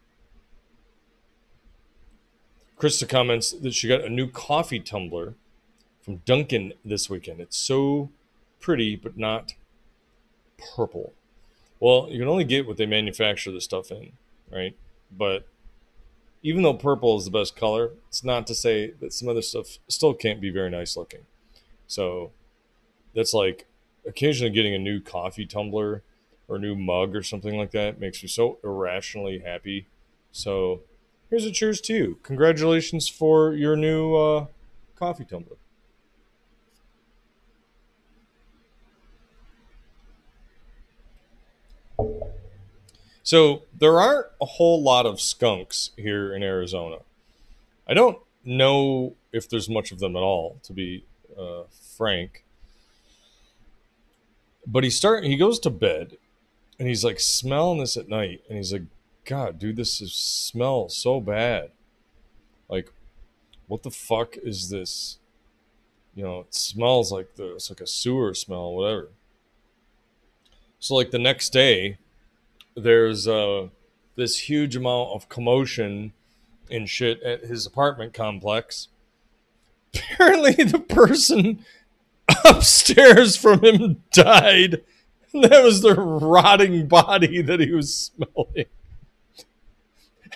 Krista 2.80 3.06
comments 3.06 3.52
that 3.52 3.74
she 3.74 3.88
got 3.88 4.00
a 4.00 4.08
new 4.08 4.26
coffee 4.26 4.80
tumbler 4.80 5.34
from 6.00 6.16
Dunkin' 6.24 6.72
this 6.82 7.10
weekend. 7.10 7.38
It's 7.38 7.56
so 7.56 8.10
pretty, 8.58 8.96
but 8.96 9.18
not 9.18 9.52
purple. 10.74 11.12
Well, 11.78 12.08
you 12.10 12.18
can 12.18 12.28
only 12.28 12.44
get 12.44 12.66
what 12.66 12.78
they 12.78 12.86
manufacture 12.86 13.50
the 13.50 13.60
stuff 13.60 13.90
in, 13.90 14.12
right? 14.50 14.74
But 15.10 15.46
even 16.42 16.62
though 16.62 16.72
purple 16.72 17.18
is 17.18 17.26
the 17.26 17.30
best 17.30 17.54
color, 17.54 17.90
it's 18.08 18.24
not 18.24 18.46
to 18.46 18.54
say 18.54 18.92
that 19.00 19.12
some 19.12 19.28
other 19.28 19.42
stuff 19.42 19.78
still 19.88 20.14
can't 20.14 20.40
be 20.40 20.50
very 20.50 20.70
nice 20.70 20.96
looking. 20.96 21.26
So 21.86 22.30
that's 23.14 23.34
like 23.34 23.66
occasionally 24.06 24.52
getting 24.52 24.74
a 24.74 24.78
new 24.78 25.00
coffee 25.00 25.44
tumbler 25.44 26.02
or 26.48 26.56
a 26.56 26.58
new 26.60 26.74
mug 26.74 27.14
or 27.14 27.22
something 27.22 27.58
like 27.58 27.72
that 27.72 28.00
makes 28.00 28.22
me 28.22 28.28
so 28.28 28.58
irrationally 28.64 29.40
happy. 29.40 29.86
So 30.32 30.80
here's 31.30 31.44
a 31.44 31.50
cheers 31.50 31.80
to 31.82 31.94
you. 31.94 32.18
Congratulations 32.22 33.08
for 33.08 33.54
your 33.54 33.76
new 33.76 34.14
uh, 34.16 34.46
coffee 34.96 35.24
tumbler. 35.24 35.56
So 43.22 43.62
there 43.78 44.00
aren't 44.00 44.26
a 44.40 44.44
whole 44.44 44.82
lot 44.82 45.06
of 45.06 45.20
skunks 45.20 45.90
here 45.96 46.34
in 46.34 46.42
Arizona. 46.42 46.96
I 47.86 47.94
don't 47.94 48.18
know 48.44 49.14
if 49.32 49.48
there's 49.48 49.68
much 49.68 49.92
of 49.92 50.00
them 50.00 50.16
at 50.16 50.22
all, 50.22 50.58
to 50.64 50.72
be 50.72 51.04
uh, 51.38 51.62
frank. 51.96 52.44
But 54.66 54.82
he 54.84 54.90
start 54.90 55.24
he 55.24 55.36
goes 55.36 55.60
to 55.60 55.70
bed, 55.70 56.16
and 56.78 56.88
he's 56.88 57.04
like 57.04 57.20
smelling 57.20 57.78
this 57.78 57.96
at 57.96 58.08
night, 58.08 58.42
and 58.48 58.58
he's 58.58 58.72
like, 58.72 58.82
"God, 59.24 59.58
dude, 59.58 59.76
this 59.76 60.00
is, 60.00 60.12
smells 60.14 60.96
so 60.96 61.20
bad. 61.20 61.70
Like, 62.68 62.92
what 63.66 63.82
the 63.82 63.90
fuck 63.90 64.36
is 64.36 64.70
this? 64.70 65.18
You 66.14 66.24
know, 66.24 66.40
it 66.40 66.54
smells 66.54 67.12
like 67.12 67.36
the 67.36 67.54
it's 67.54 67.70
like 67.70 67.80
a 67.80 67.86
sewer 67.86 68.34
smell, 68.34 68.72
whatever." 68.74 69.10
So 70.78 70.94
like 70.94 71.10
the 71.10 71.18
next 71.18 71.50
day, 71.50 71.98
there's 72.74 73.28
uh, 73.28 73.68
this 74.16 74.48
huge 74.48 74.76
amount 74.76 75.10
of 75.10 75.28
commotion 75.28 76.12
and 76.70 76.88
shit 76.88 77.22
at 77.22 77.42
his 77.42 77.66
apartment 77.66 78.14
complex. 78.14 78.88
Apparently, 79.94 80.64
the 80.64 80.78
person 80.78 81.64
upstairs 82.44 83.36
from 83.36 83.64
him 83.64 84.02
died. 84.12 84.82
and 85.32 85.44
That 85.50 85.62
was 85.62 85.82
the 85.82 85.94
rotting 85.94 86.88
body 86.88 87.42
that 87.42 87.60
he 87.60 87.72
was 87.72 88.12
smelling. 88.16 88.66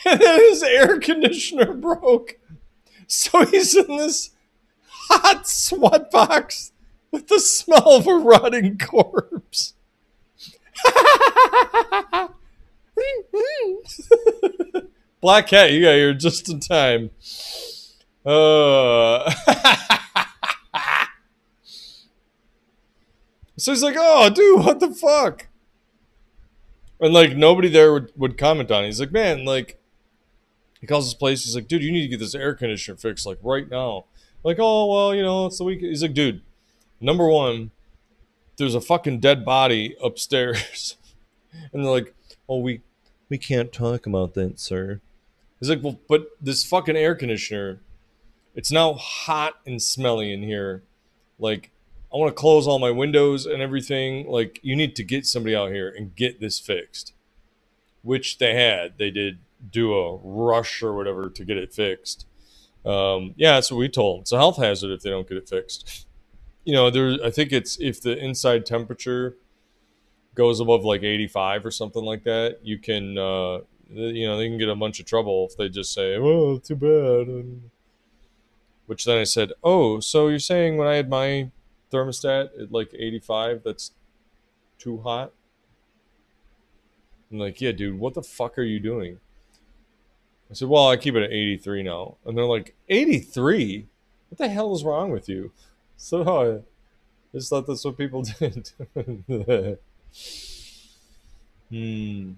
And 0.10 0.20
then 0.20 0.38
his 0.50 0.62
air 0.62 1.00
conditioner 1.00 1.72
broke. 1.72 2.38
So 3.06 3.46
he's 3.46 3.74
in 3.74 3.96
this 3.96 4.30
hot 4.86 5.48
sweat 5.48 6.10
box 6.10 6.72
with 7.10 7.28
the 7.28 7.40
smell 7.40 7.88
of 7.96 8.06
a 8.06 8.14
rotting 8.14 8.76
corpse. 8.76 9.72
Black 15.20 15.46
Cat, 15.46 15.72
you 15.72 15.82
got 15.82 15.94
here 15.94 16.12
just 16.12 16.50
in 16.50 16.60
time. 16.60 17.10
Uh. 18.26 19.30
so 23.56 23.72
he's 23.72 23.82
like, 23.82 23.96
oh, 23.98 24.28
dude, 24.28 24.64
what 24.64 24.80
the 24.80 24.90
fuck? 24.90 25.46
And 27.00 27.14
like 27.14 27.36
nobody 27.36 27.68
there 27.68 27.92
would, 27.92 28.12
would 28.16 28.36
comment 28.36 28.70
on 28.70 28.84
it. 28.84 28.88
He's 28.88 29.00
like, 29.00 29.12
man, 29.12 29.44
like, 29.44 29.80
he 30.84 30.88
calls 30.88 31.06
his 31.06 31.14
place. 31.14 31.44
He's 31.44 31.54
like, 31.54 31.68
dude, 31.68 31.82
you 31.82 31.92
need 31.92 32.02
to 32.02 32.08
get 32.08 32.20
this 32.20 32.34
air 32.34 32.54
conditioner 32.54 32.96
fixed, 32.96 33.26
like, 33.26 33.38
right 33.42 33.68
now. 33.70 34.04
Like, 34.42 34.58
oh, 34.60 34.86
well, 34.86 35.14
you 35.14 35.22
know, 35.22 35.46
it's 35.46 35.58
the 35.58 35.64
week. 35.64 35.80
He's 35.80 36.02
like, 36.02 36.14
dude, 36.14 36.42
number 37.00 37.28
one, 37.28 37.70
there's 38.56 38.74
a 38.74 38.80
fucking 38.80 39.20
dead 39.20 39.44
body 39.44 39.96
upstairs. 40.02 40.96
and 41.72 41.84
they're 41.84 41.90
like, 41.90 42.14
Oh, 42.48 42.58
we 42.58 42.80
we 43.28 43.38
can't 43.38 43.72
talk 43.72 44.06
about 44.06 44.34
that, 44.34 44.60
sir. 44.60 45.00
He's 45.58 45.70
like, 45.70 45.82
well, 45.82 45.98
but 46.08 46.26
this 46.40 46.64
fucking 46.64 46.96
air 46.96 47.14
conditioner, 47.14 47.80
it's 48.54 48.70
now 48.70 48.94
hot 48.94 49.54
and 49.64 49.80
smelly 49.80 50.32
in 50.32 50.42
here. 50.42 50.82
Like, 51.38 51.70
I 52.12 52.18
want 52.18 52.34
to 52.34 52.38
close 52.40 52.66
all 52.66 52.78
my 52.78 52.90
windows 52.90 53.46
and 53.46 53.62
everything. 53.62 54.26
Like, 54.28 54.60
you 54.62 54.76
need 54.76 54.94
to 54.96 55.04
get 55.04 55.26
somebody 55.26 55.56
out 55.56 55.70
here 55.72 55.88
and 55.88 56.14
get 56.14 56.40
this 56.40 56.58
fixed. 56.58 57.14
Which 58.02 58.36
they 58.36 58.54
had. 58.54 58.98
They 58.98 59.10
did 59.10 59.38
do 59.70 59.94
a 59.94 60.16
rush 60.18 60.82
or 60.82 60.94
whatever 60.94 61.28
to 61.30 61.44
get 61.44 61.56
it 61.56 61.72
fixed. 61.72 62.26
Um, 62.84 63.34
yeah, 63.36 63.52
that's 63.52 63.70
what 63.70 63.78
we 63.78 63.88
told. 63.88 64.22
It's 64.22 64.32
a 64.32 64.36
health 64.36 64.58
hazard 64.58 64.90
if 64.90 65.02
they 65.02 65.10
don't 65.10 65.28
get 65.28 65.38
it 65.38 65.48
fixed. 65.48 66.06
You 66.64 66.74
know, 66.74 66.90
there. 66.90 67.18
I 67.24 67.30
think 67.30 67.52
it's 67.52 67.78
if 67.80 68.00
the 68.00 68.16
inside 68.16 68.66
temperature 68.66 69.36
goes 70.34 70.60
above 70.60 70.84
like 70.84 71.02
85 71.02 71.66
or 71.66 71.70
something 71.70 72.04
like 72.04 72.24
that, 72.24 72.58
you 72.62 72.78
can, 72.78 73.16
uh, 73.16 73.60
you 73.88 74.26
know, 74.26 74.36
they 74.36 74.48
can 74.48 74.58
get 74.58 74.68
a 74.68 74.74
bunch 74.74 74.98
of 75.00 75.06
trouble 75.06 75.46
if 75.50 75.56
they 75.56 75.68
just 75.68 75.92
say, 75.92 76.16
"Oh, 76.16 76.58
too 76.58 76.76
bad." 76.76 77.28
And, 77.28 77.70
which 78.86 79.04
then 79.04 79.18
I 79.18 79.24
said, 79.24 79.52
"Oh, 79.62 80.00
so 80.00 80.28
you're 80.28 80.38
saying 80.38 80.76
when 80.76 80.88
I 80.88 80.96
had 80.96 81.08
my 81.08 81.50
thermostat 81.90 82.60
at 82.60 82.72
like 82.72 82.90
85, 82.94 83.62
that's 83.64 83.92
too 84.78 85.00
hot?" 85.00 85.32
I'm 87.30 87.38
like, 87.38 87.60
"Yeah, 87.60 87.72
dude, 87.72 87.98
what 87.98 88.14
the 88.14 88.22
fuck 88.22 88.58
are 88.58 88.62
you 88.62 88.80
doing?" 88.80 89.20
I 90.50 90.54
said, 90.54 90.68
"Well, 90.68 90.88
I 90.88 90.96
keep 90.96 91.14
it 91.14 91.22
at 91.22 91.32
83 91.32 91.82
now," 91.82 92.16
and 92.24 92.36
they're 92.36 92.44
like, 92.44 92.74
"83? 92.88 93.86
What 94.28 94.38
the 94.38 94.48
hell 94.48 94.74
is 94.74 94.84
wrong 94.84 95.10
with 95.10 95.28
you?" 95.28 95.52
So 95.96 96.22
I 96.22 97.36
just 97.36 97.50
thought 97.50 97.66
that's 97.66 97.84
what 97.84 97.98
people 97.98 98.22
did. 98.38 98.70
hmm. 101.70 102.32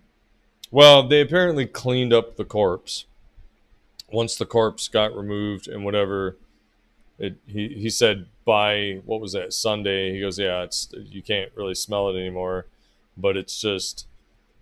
Well, 0.70 1.06
they 1.06 1.20
apparently 1.20 1.66
cleaned 1.66 2.12
up 2.12 2.36
the 2.36 2.44
corpse. 2.44 3.04
Once 4.10 4.36
the 4.36 4.46
corpse 4.46 4.88
got 4.88 5.16
removed 5.16 5.68
and 5.68 5.84
whatever, 5.84 6.36
it 7.18 7.36
he 7.46 7.68
he 7.68 7.90
said 7.90 8.26
by 8.44 9.00
what 9.04 9.20
was 9.20 9.32
that 9.32 9.52
Sunday? 9.52 10.12
He 10.12 10.20
goes, 10.20 10.38
yeah, 10.38 10.62
it's 10.62 10.88
you 10.94 11.22
can't 11.22 11.50
really 11.54 11.74
smell 11.74 12.08
it 12.08 12.18
anymore, 12.18 12.66
but 13.16 13.36
it's 13.36 13.60
just, 13.60 14.06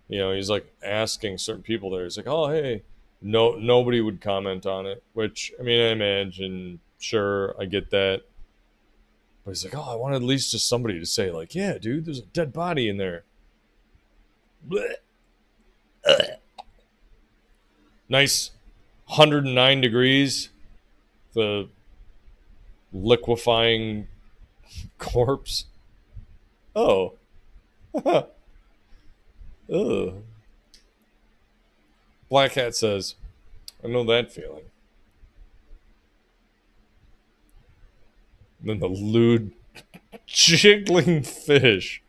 you 0.07 0.17
know, 0.19 0.31
he's 0.33 0.49
like 0.49 0.73
asking 0.83 1.37
certain 1.37 1.63
people 1.63 1.91
there. 1.91 2.03
He's 2.03 2.17
like, 2.17 2.27
oh 2.27 2.49
hey, 2.49 2.83
no 3.21 3.55
nobody 3.55 4.01
would 4.01 4.21
comment 4.21 4.65
on 4.65 4.85
it. 4.85 5.03
Which 5.13 5.53
I 5.59 5.63
mean, 5.63 5.79
I 5.79 5.89
imagine, 5.89 6.79
sure, 6.99 7.55
I 7.59 7.65
get 7.65 7.89
that. 7.91 8.23
But 9.43 9.51
he's 9.51 9.63
like, 9.63 9.75
oh, 9.75 9.91
I 9.91 9.95
wanted 9.95 10.17
at 10.17 10.23
least 10.23 10.51
just 10.51 10.67
somebody 10.67 10.99
to 10.99 11.05
say, 11.05 11.29
like, 11.29 11.53
yeah, 11.53 11.77
dude, 11.77 12.05
there's 12.05 12.19
a 12.19 12.25
dead 12.25 12.51
body 12.51 12.89
in 12.89 12.97
there. 12.97 13.23
Nice 18.09 18.51
109 19.07 19.81
degrees. 19.81 20.49
The 21.33 21.69
liquefying 22.91 24.07
corpse. 24.97 25.65
Oh. 26.75 27.13
Ugh. 28.05 28.27
Black 32.29 32.53
Hat 32.53 32.75
says, 32.75 33.15
I 33.83 33.87
know 33.87 34.03
that 34.05 34.31
feeling. 34.31 34.63
And 38.59 38.69
then 38.69 38.79
the 38.79 38.87
lewd 38.87 39.51
jiggling 40.25 41.23
fish. 41.23 42.01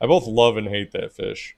I 0.00 0.06
both 0.06 0.26
love 0.26 0.56
and 0.56 0.68
hate 0.68 0.92
that 0.92 1.12
fish. 1.12 1.56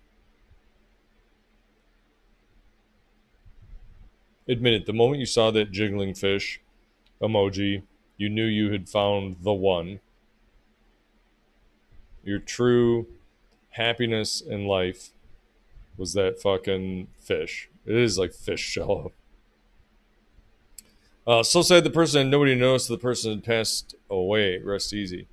Admit 4.47 4.75
it, 4.75 4.87
the 4.87 4.93
moment 4.93 5.21
you 5.21 5.27
saw 5.27 5.51
that 5.51 5.71
jiggling 5.71 6.15
fish 6.15 6.61
emoji, 7.23 7.83
you 8.17 8.29
knew 8.29 8.45
you 8.45 8.73
had 8.73 8.89
found 8.89 9.37
the 9.43 9.55
one. 9.55 10.01
Your 12.23 12.39
true 12.39 13.07
happiness 13.71 14.41
in 14.41 14.67
life 14.67 15.11
was 15.97 16.15
that 16.15 16.41
fucking 16.41 17.09
fish. 17.21 17.69
It 17.87 17.97
is 17.97 18.19
like 18.19 18.33
fish 18.33 18.75
jello. 18.75 19.13
Uh, 21.27 21.43
so 21.43 21.63
sad 21.63 21.85
the 21.85 21.91
person 21.91 22.29
nobody 22.29 22.55
noticed 22.55 22.89
the 22.89 22.99
person 22.99 23.33
had 23.33 23.45
passed 23.45 23.95
away. 24.11 24.59
Rest 24.59 24.93
easy. 24.93 25.27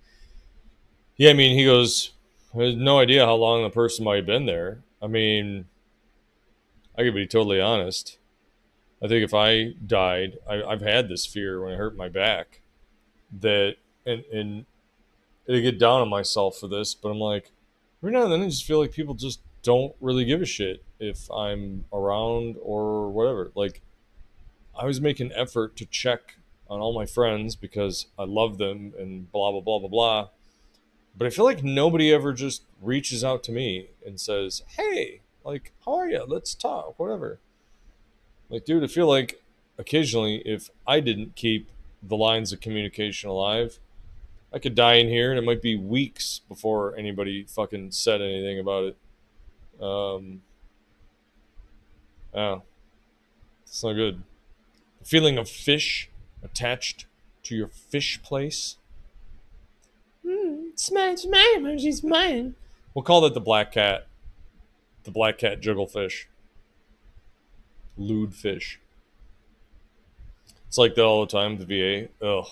Yeah, 1.17 1.31
I 1.31 1.33
mean, 1.33 1.57
he 1.57 1.65
goes, 1.65 2.11
I 2.57 2.63
had 2.63 2.77
no 2.77 2.99
idea 2.99 3.25
how 3.25 3.35
long 3.35 3.63
the 3.63 3.69
person 3.69 4.05
might 4.05 4.17
have 4.17 4.25
been 4.25 4.45
there. 4.45 4.83
I 5.01 5.07
mean, 5.07 5.65
I 6.97 7.03
could 7.03 7.15
be 7.15 7.27
totally 7.27 7.59
honest. 7.59 8.17
I 9.03 9.07
think 9.07 9.23
if 9.23 9.33
I 9.33 9.73
died, 9.85 10.37
I, 10.49 10.57
have 10.69 10.81
had 10.81 11.09
this 11.09 11.25
fear 11.25 11.61
when 11.61 11.73
I 11.73 11.77
hurt 11.77 11.97
my 11.97 12.07
back 12.07 12.61
that, 13.39 13.75
and, 14.05 14.23
and 14.31 14.65
I 15.49 15.59
get 15.59 15.79
down 15.79 16.01
on 16.01 16.09
myself 16.09 16.57
for 16.57 16.67
this, 16.67 16.93
but 16.93 17.09
I'm 17.09 17.19
like, 17.19 17.51
every 18.01 18.13
now 18.13 18.23
and 18.23 18.31
then 18.31 18.43
I 18.43 18.45
just 18.45 18.65
feel 18.65 18.79
like 18.79 18.91
people 18.91 19.15
just 19.15 19.41
don't 19.63 19.95
really 20.01 20.25
give 20.25 20.41
a 20.41 20.45
shit 20.45 20.83
if 20.99 21.29
I'm 21.31 21.85
around 21.91 22.57
or 22.61 23.09
whatever. 23.09 23.51
Like, 23.55 23.81
I 24.75 24.81
always 24.81 25.01
make 25.01 25.19
an 25.19 25.31
effort 25.35 25.75
to 25.77 25.85
check 25.85 26.37
on 26.69 26.79
all 26.79 26.93
my 26.93 27.05
friends 27.05 27.55
because 27.55 28.07
I 28.17 28.23
love 28.23 28.57
them 28.57 28.93
and 28.97 29.31
blah, 29.31 29.51
blah, 29.51 29.61
blah, 29.61 29.79
blah, 29.79 29.89
blah. 29.89 30.29
But 31.17 31.27
I 31.27 31.29
feel 31.29 31.45
like 31.45 31.63
nobody 31.63 32.13
ever 32.13 32.33
just 32.33 32.63
reaches 32.81 33.23
out 33.23 33.43
to 33.43 33.51
me 33.51 33.89
and 34.05 34.19
says, 34.19 34.63
hey, 34.77 35.21
like, 35.43 35.73
how 35.85 35.95
are 35.95 36.07
you? 36.07 36.23
Let's 36.25 36.55
talk, 36.55 36.97
whatever. 36.97 37.39
Like, 38.49 38.65
dude, 38.65 38.83
I 38.83 38.87
feel 38.87 39.07
like 39.07 39.41
occasionally 39.77 40.41
if 40.45 40.69
I 40.87 40.99
didn't 40.99 41.35
keep 41.35 41.69
the 42.01 42.17
lines 42.17 42.53
of 42.53 42.61
communication 42.61 43.29
alive, 43.29 43.79
I 44.53 44.59
could 44.59 44.75
die 44.75 44.95
in 44.95 45.07
here 45.07 45.31
and 45.31 45.39
it 45.39 45.43
might 45.43 45.61
be 45.61 45.75
weeks 45.75 46.41
before 46.47 46.95
anybody 46.95 47.43
fucking 47.43 47.91
said 47.91 48.21
anything 48.21 48.59
about 48.59 48.83
it. 48.85 48.97
Um, 49.81 50.41
yeah, 52.33 52.59
it's 53.63 53.83
not 53.83 53.93
good. 53.93 54.21
The 54.99 55.05
feeling 55.05 55.37
of 55.37 55.49
fish 55.49 56.09
attached 56.43 57.05
to 57.43 57.55
your 57.55 57.67
fish 57.67 58.21
place. 58.21 58.77
Mm, 60.25 60.69
it's 60.73 60.91
my, 60.91 61.09
it's 61.09 61.25
emoji's 61.25 62.03
mine. 62.03 62.55
We'll 62.93 63.03
call 63.03 63.21
that 63.21 63.33
the 63.33 63.41
black 63.41 63.71
cat. 63.71 64.07
The 65.03 65.11
black 65.11 65.39
cat 65.39 65.61
jugglefish. 65.61 66.25
Lewd 67.97 68.33
fish. 68.35 68.79
It's 70.67 70.77
like 70.77 70.95
that 70.95 71.03
all 71.03 71.25
the 71.25 71.31
time, 71.31 71.57
the 71.57 71.65
VA. 71.65 72.09
Ugh. 72.25 72.47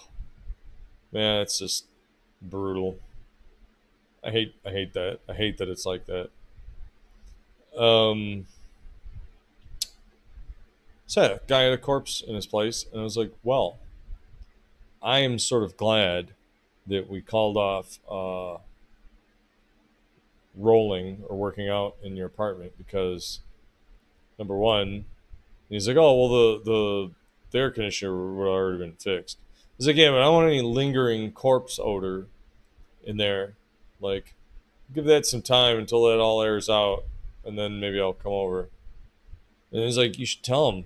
Man, 1.12 1.42
it's 1.42 1.60
just 1.60 1.86
brutal. 2.42 2.98
I 4.24 4.32
hate 4.32 4.56
I 4.66 4.72
hate 4.72 4.94
that. 4.94 5.20
I 5.28 5.34
hate 5.34 5.58
that 5.60 5.70
it's 5.70 5.86
like 5.86 6.06
that. 6.08 6.30
Um 7.80 8.46
so 11.10 11.24
yeah, 11.24 11.38
guy 11.48 11.62
had 11.64 11.74
a 11.74 11.78
corpse 11.80 12.22
in 12.22 12.36
his 12.36 12.46
place, 12.46 12.86
and 12.92 13.02
I 13.02 13.04
was 13.04 13.18
like, 13.18 13.32
well, 13.42 13.80
I 15.02 15.20
am 15.20 15.40
sort 15.40 15.64
of 15.64 15.76
glad 15.76 16.34
that 16.86 17.10
we 17.10 17.20
called 17.20 17.58
off 17.58 17.98
uh, 18.08 18.62
rolling 20.56 21.24
or 21.28 21.36
working 21.36 21.68
out 21.68 21.96
in 22.04 22.16
your 22.16 22.28
apartment 22.28 22.74
because 22.78 23.40
number 24.38 24.56
one, 24.56 25.06
he's 25.68 25.88
like, 25.88 25.98
oh 25.98 26.14
well, 26.14 26.30
the 26.30 26.64
the, 26.64 27.12
the 27.50 27.58
air 27.58 27.72
conditioner 27.72 28.36
would 28.36 28.48
already 28.48 28.78
been 28.78 28.94
fixed. 28.94 29.40
He's 29.78 29.88
like, 29.88 29.96
yeah, 29.96 30.12
but 30.12 30.20
I 30.20 30.26
don't 30.26 30.36
want 30.36 30.48
any 30.50 30.62
lingering 30.62 31.32
corpse 31.32 31.80
odor 31.82 32.28
in 33.04 33.18
there. 33.18 33.56
Like, 34.00 34.36
give 34.94 35.06
that 35.06 35.26
some 35.26 35.42
time 35.42 35.80
until 35.80 36.04
that 36.04 36.20
all 36.20 36.44
airs 36.44 36.70
out, 36.70 37.06
and 37.50 37.60
then 37.60 37.80
maybe 37.80 38.00
I'll 38.00 38.14
come 38.14 38.32
over. 38.32 38.70
And 39.72 39.84
he's 39.84 39.98
like, 39.98 40.18
you 40.18 40.26
should 40.26 40.44
tell 40.44 40.72
him 40.72 40.86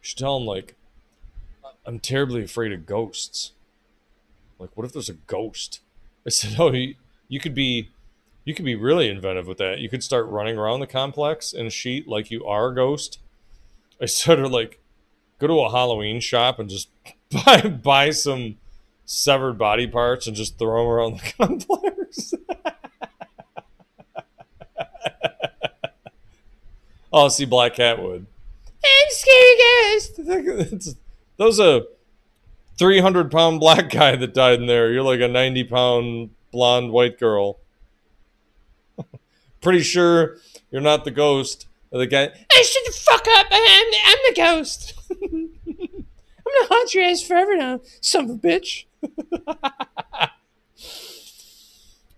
you 0.00 0.06
should 0.06 0.18
tell 0.18 0.38
him 0.38 0.46
like, 0.46 0.76
I'm 1.84 1.98
terribly 1.98 2.42
afraid 2.42 2.72
of 2.72 2.86
ghosts. 2.86 3.52
Like, 4.58 4.70
what 4.74 4.86
if 4.86 4.94
there's 4.94 5.10
a 5.10 5.14
ghost? 5.14 5.80
I 6.26 6.30
said, 6.30 6.58
oh, 6.58 6.72
you, 6.72 6.94
you 7.28 7.38
could 7.38 7.54
be, 7.54 7.90
you 8.44 8.54
could 8.54 8.64
be 8.64 8.74
really 8.74 9.08
inventive 9.08 9.46
with 9.46 9.58
that. 9.58 9.78
You 9.78 9.90
could 9.90 10.02
start 10.02 10.26
running 10.26 10.56
around 10.56 10.80
the 10.80 10.86
complex 10.86 11.52
in 11.52 11.66
a 11.66 11.70
sheet 11.70 12.08
like 12.08 12.30
you 12.30 12.46
are 12.46 12.68
a 12.68 12.74
ghost. 12.74 13.18
I 14.00 14.06
said, 14.06 14.38
or 14.38 14.48
like, 14.48 14.80
go 15.38 15.46
to 15.46 15.60
a 15.60 15.70
Halloween 15.70 16.20
shop 16.20 16.58
and 16.58 16.70
just 16.70 16.88
buy 17.30 17.60
buy 17.60 18.10
some 18.10 18.56
severed 19.04 19.58
body 19.58 19.86
parts 19.86 20.26
and 20.26 20.36
just 20.36 20.58
throw 20.58 20.82
them 20.82 20.88
around 20.90 21.18
the 21.18 21.32
complex. 21.38 22.32
Oh, 27.12 27.28
see, 27.28 27.44
Black 27.44 27.74
Cat 27.74 28.02
would. 28.02 28.26
I'm 28.84 29.08
scary 29.10 29.56
ghost. 30.56 30.96
Those 31.36 31.58
a 31.58 31.86
300 32.78 33.30
pound 33.30 33.60
black 33.60 33.90
guy 33.90 34.16
that 34.16 34.34
died 34.34 34.60
in 34.60 34.66
there. 34.66 34.90
You're 34.90 35.02
like 35.02 35.20
a 35.20 35.28
90 35.28 35.64
pound 35.64 36.30
blonde 36.50 36.92
white 36.92 37.18
girl. 37.18 37.58
pretty 39.60 39.80
sure 39.80 40.38
you're 40.70 40.80
not 40.80 41.04
the 41.04 41.10
ghost 41.10 41.66
of 41.92 41.98
the 41.98 42.06
guy. 42.06 42.24
I 42.24 42.62
shut 42.62 42.82
the 42.86 42.92
fuck 42.92 43.26
up! 43.28 43.46
I'm, 43.50 43.86
I'm 44.06 44.18
the 44.28 44.34
ghost. 44.36 44.94
I'm 45.10 45.50
gonna 45.68 46.68
haunt 46.68 46.94
your 46.94 47.04
ass 47.04 47.22
forever 47.22 47.56
now, 47.56 47.80
son 48.00 48.24
of 48.24 48.30
a 48.30 48.34
bitch. 48.34 48.84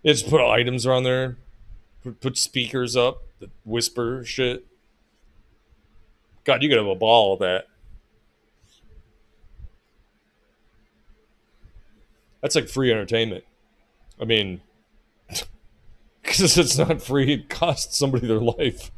Just 0.05 0.29
put 0.29 0.41
items 0.41 0.87
around 0.87 1.05
there, 1.05 1.37
put, 2.03 2.21
put 2.21 2.37
speakers 2.37 2.97
up 2.97 3.23
that 3.41 3.51
whisper 3.65 4.25
shit. 4.25 4.67
God, 6.45 6.63
you 6.63 6.69
could 6.69 6.79
have 6.79 6.87
a 6.87 6.95
ball 6.95 7.33
with 7.33 7.41
that. 7.41 7.67
That's 12.41 12.57
like 12.57 12.69
free 12.69 12.91
entertainment. 12.91 13.45
I 14.21 14.25
mean, 14.25 14.61
because 16.23 16.59
it's 16.59 16.77
not 16.77 17.01
free, 17.01 17.33
it 17.33 17.49
costs 17.49 17.97
somebody 17.97 18.27
their 18.27 18.41
life. 18.41 18.91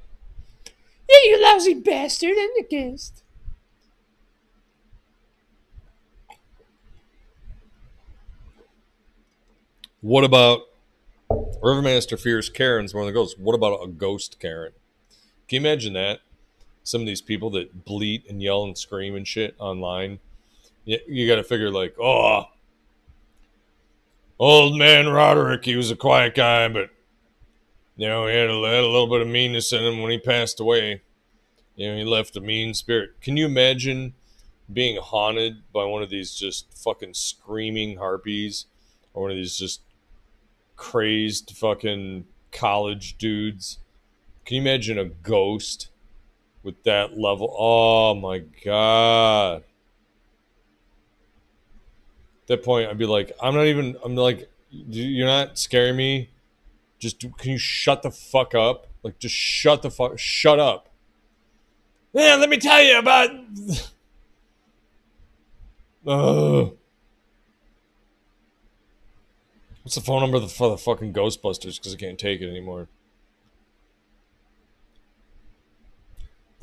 Yeah, 1.09 1.18
you 1.24 1.42
lousy 1.42 1.74
bastard. 1.74 2.37
I'm 2.38 2.50
the 2.57 2.66
ghost. 2.70 3.22
What 10.00 10.24
about 10.24 10.62
Reverend 11.30 11.85
Master 11.85 12.18
fears 12.18 12.50
Karen's 12.50 12.92
one 12.92 13.04
of 13.04 13.07
the 13.07 13.12
ghosts? 13.12 13.38
What 13.38 13.54
about 13.54 13.83
a 13.83 13.88
ghost 13.88 14.38
Karen? 14.38 14.72
Can 15.48 15.62
you 15.62 15.68
imagine 15.68 15.94
that? 15.94 16.20
Some 16.85 17.01
of 17.01 17.07
these 17.07 17.20
people 17.20 17.51
that 17.51 17.85
bleat 17.85 18.25
and 18.29 18.42
yell 18.42 18.64
and 18.64 18.77
scream 18.77 19.16
and 19.16 19.27
shit 19.27 19.57
online. 19.59 20.20
You, 20.85 20.99
you 21.09 21.27
got 21.27 21.37
to 21.37 21.44
figure 21.44 21.70
like, 21.70 21.97
oh, 22.01 22.44
old 24.38 24.79
man 24.79 25.09
Roderick, 25.09 25.64
he 25.64 25.77
was 25.77 25.90
a 25.90 25.97
quiet 25.97 26.35
guy, 26.35 26.68
but 26.68 26.90
you 27.97 28.07
know 28.07 28.27
he 28.27 28.35
had 28.35 28.51
a, 28.51 28.53
had 28.53 28.85
a 28.85 28.88
little 28.88 29.09
bit 29.09 29.23
of 29.23 29.29
meanness 29.29 29.73
in 29.73 29.83
him 29.83 30.01
when 30.01 30.11
he 30.11 30.18
passed 30.18 30.61
away. 30.61 31.03
You 31.77 31.90
know 31.90 31.97
he 31.97 32.05
left 32.05 32.37
a 32.37 32.40
mean 32.40 32.75
spirit. 32.75 33.20
Can 33.20 33.37
you 33.37 33.47
imagine 33.47 34.14
being 34.73 34.97
haunted 35.01 35.62
by 35.73 35.85
one 35.85 36.03
of 36.03 36.11
these 36.11 36.35
just 36.35 36.66
fucking 36.77 37.14
screaming 37.14 37.99
harpies, 37.99 38.66
or 39.12 39.23
one 39.23 39.31
of 39.31 39.37
these 39.37 39.57
just 39.57 39.81
crazed 40.77 41.53
fucking 41.57 42.27
college 42.53 43.16
dudes. 43.18 43.79
Can 44.44 44.57
you 44.57 44.62
imagine 44.62 44.99
a 44.99 45.05
ghost 45.05 45.88
with 46.64 46.83
that 46.85 47.16
level? 47.18 47.55
Oh 47.57 48.14
my 48.14 48.38
god. 48.64 49.62
At 52.42 52.48
that 52.48 52.62
point, 52.64 52.90
I'd 52.90 52.98
be 52.98 53.07
like, 53.07 53.33
I'm 53.40 53.55
not 53.55 53.66
even. 53.66 53.96
I'm 54.05 54.16
like, 54.16 54.50
you're 54.70 55.27
not 55.27 55.59
scaring 55.59 55.96
me. 55.96 56.31
Just 56.98 57.20
can 57.20 57.53
you 57.53 57.59
shut 57.59 58.03
the 58.03 58.11
fuck 58.11 58.55
up? 58.55 58.88
Like, 59.03 59.18
just 59.18 59.35
shut 59.35 59.83
the 59.83 59.90
fuck. 59.90 60.18
Shut 60.18 60.59
up. 60.59 60.88
Yeah, 62.12 62.37
let 62.37 62.48
me 62.48 62.59
tell 62.59 62.83
you 62.83 62.98
about. 62.98 63.31
Ugh. 66.07 66.77
What's 69.83 69.96
the 69.96 70.00
phone 70.00 70.22
number 70.22 70.40
for 70.48 70.70
the 70.70 70.79
fucking 70.79 71.12
Ghostbusters? 71.12 71.77
Because 71.77 71.92
I 71.92 71.98
can't 71.98 72.18
take 72.18 72.40
it 72.40 72.48
anymore. 72.48 72.88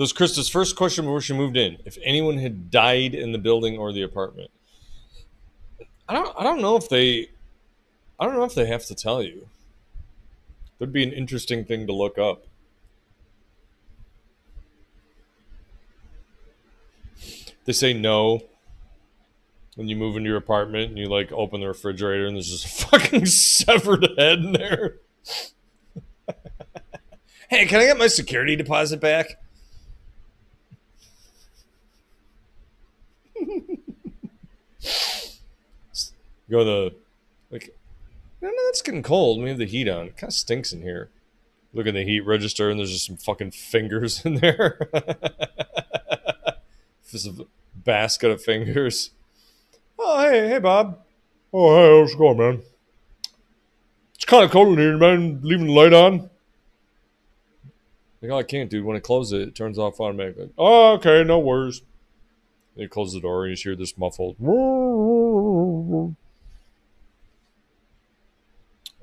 Was 0.02 0.12
Krista's 0.12 0.50
first 0.50 0.76
question 0.76 1.06
before 1.06 1.22
she 1.22 1.34
moved 1.34 1.56
in. 1.56 1.78
If 1.86 1.96
anyone 2.04 2.40
had 2.40 2.72
died 2.72 3.14
in 3.14 3.34
the 3.34 3.38
building 3.38 3.78
or 3.78 3.94
the 3.94 4.02
apartment. 4.02 4.50
I 6.10 6.16
don't 6.16 6.36
I 6.36 6.44
don't 6.44 6.60
know 6.60 6.76
if 6.76 6.90
they 6.90 7.30
I 8.20 8.26
don't 8.26 8.36
know 8.36 8.44
if 8.44 8.56
they 8.56 8.66
have 8.66 8.84
to 8.88 8.96
tell 8.96 9.22
you. 9.22 9.48
That'd 10.80 10.92
be 10.92 11.04
an 11.04 11.14
interesting 11.14 11.64
thing 11.64 11.86
to 11.86 11.94
look 11.94 12.18
up. 12.18 12.48
They 17.66 17.74
say 17.74 17.94
no 17.94 18.42
when 19.76 19.88
you 19.88 19.96
move 19.96 20.18
into 20.18 20.30
your 20.30 20.38
apartment 20.38 20.90
and 20.90 20.98
you 20.98 21.06
like 21.06 21.32
open 21.32 21.62
the 21.62 21.68
refrigerator 21.68 22.26
and 22.26 22.36
there's 22.36 22.50
just 22.50 22.66
a 22.66 22.86
fucking 22.88 23.28
severed 23.28 24.08
head 24.18 24.40
in 24.40 24.54
there. 24.54 24.96
hey, 27.52 27.68
can 27.68 27.82
I 27.82 27.86
get 27.86 28.00
my 28.00 28.08
security 28.08 28.56
deposit 28.56 29.00
back? 29.00 29.38
Go 36.50 36.64
the 36.64 36.94
like. 37.50 37.76
No, 38.42 38.50
no, 38.50 38.56
it's 38.70 38.82
getting 38.82 39.04
cold. 39.04 39.42
We 39.42 39.50
have 39.50 39.58
the 39.58 39.66
heat 39.66 39.88
on. 39.88 40.08
It 40.08 40.18
kind 40.18 40.30
of 40.30 40.34
stinks 40.34 40.74
in 40.74 40.82
here. 40.82 41.10
Look 41.74 41.88
at 41.88 41.94
the 41.94 42.04
heat 42.04 42.22
register, 42.22 42.70
and 42.70 42.80
there's 42.80 42.92
just 42.92 43.06
some 43.06 43.18
fucking 43.18 43.52
fingers 43.52 44.26
in 44.26 44.36
there. 44.36 44.90
Just 47.10 47.28
a 47.28 47.46
basket 47.76 48.32
of 48.32 48.42
fingers. 48.42 49.12
Oh, 50.00 50.22
hey, 50.22 50.48
hey, 50.48 50.60
Bob. 50.60 51.00
Oh, 51.52 51.76
hey, 51.76 52.00
how's 52.00 52.14
it 52.14 52.18
going, 52.18 52.38
man? 52.38 52.62
It's 54.16 54.24
kind 54.24 54.46
of 54.46 54.52
cold 54.52 54.70
in 54.70 54.78
here, 54.78 54.98
man. 54.98 55.42
Leaving 55.44 55.68
the 55.68 55.74
light 55.74 55.92
on. 55.92 56.30
Like, 58.22 58.32
oh, 58.32 58.38
I 58.38 58.44
can't, 58.44 58.70
dude. 58.70 58.86
When 58.86 58.96
I 58.96 59.02
close 59.02 59.34
it, 59.34 59.42
it 59.42 59.56
turns 59.56 59.78
off 59.78 60.00
automatically. 60.00 60.52
Oh, 60.58 60.94
okay, 60.94 61.24
no 61.26 61.40
worries. 61.40 61.82
You 62.76 62.88
close 62.88 63.14
the 63.14 63.20
door, 63.20 63.46
and 63.46 63.58
you 63.58 63.62
hear 63.62 63.76
this 63.76 63.98
muffled. 63.98 64.38
All 64.40 66.16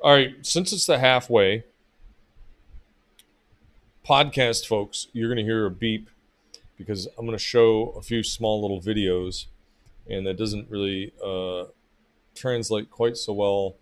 right, 0.05 0.35
since 0.43 0.73
it's 0.73 0.87
the 0.87 0.99
halfway 0.99 1.65
podcast, 4.09 4.67
folks, 4.67 5.09
you're 5.13 5.29
going 5.29 5.37
to 5.37 5.45
hear 5.45 5.67
a 5.67 5.71
beep 5.71 6.09
because 6.79 7.07
I'm 7.19 7.27
going 7.27 7.37
to 7.37 7.45
show 7.45 7.91
a 7.91 8.01
few 8.01 8.23
small 8.23 8.63
little 8.63 8.81
videos, 8.81 9.47
and 10.09 10.27
that 10.27 10.39
doesn't 10.39 10.71
really 10.71 11.13
uh, 11.23 11.65
translate 12.35 12.91
quite 12.91 13.17
so 13.17 13.35
well 13.35 13.77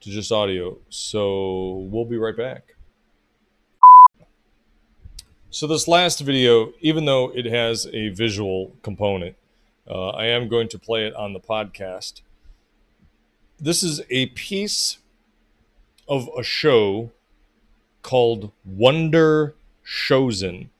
to 0.00 0.10
just 0.10 0.30
audio. 0.30 0.76
So 0.90 1.88
we'll 1.90 2.04
be 2.04 2.18
right 2.18 2.36
back. 2.36 2.73
So 5.54 5.68
this 5.68 5.86
last 5.86 6.18
video, 6.18 6.72
even 6.80 7.04
though 7.04 7.30
it 7.32 7.46
has 7.46 7.86
a 7.92 8.08
visual 8.08 8.72
component, 8.82 9.36
uh, 9.88 10.08
I 10.08 10.24
am 10.24 10.48
going 10.48 10.66
to 10.70 10.80
play 10.80 11.06
it 11.06 11.14
on 11.14 11.32
the 11.32 11.38
podcast. 11.38 12.22
This 13.60 13.84
is 13.84 14.02
a 14.10 14.26
piece 14.26 14.98
of 16.08 16.28
a 16.36 16.42
show 16.42 17.12
called 18.02 18.50
Wonder 18.64 19.54
Showzen. 19.86 20.70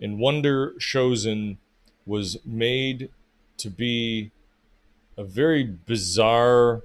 And 0.00 0.18
Wonder 0.18 0.72
Showzen 0.80 1.58
was 2.04 2.38
made 2.44 3.10
to 3.58 3.70
be 3.70 4.32
a 5.16 5.22
very 5.22 5.62
bizarre, 5.62 6.82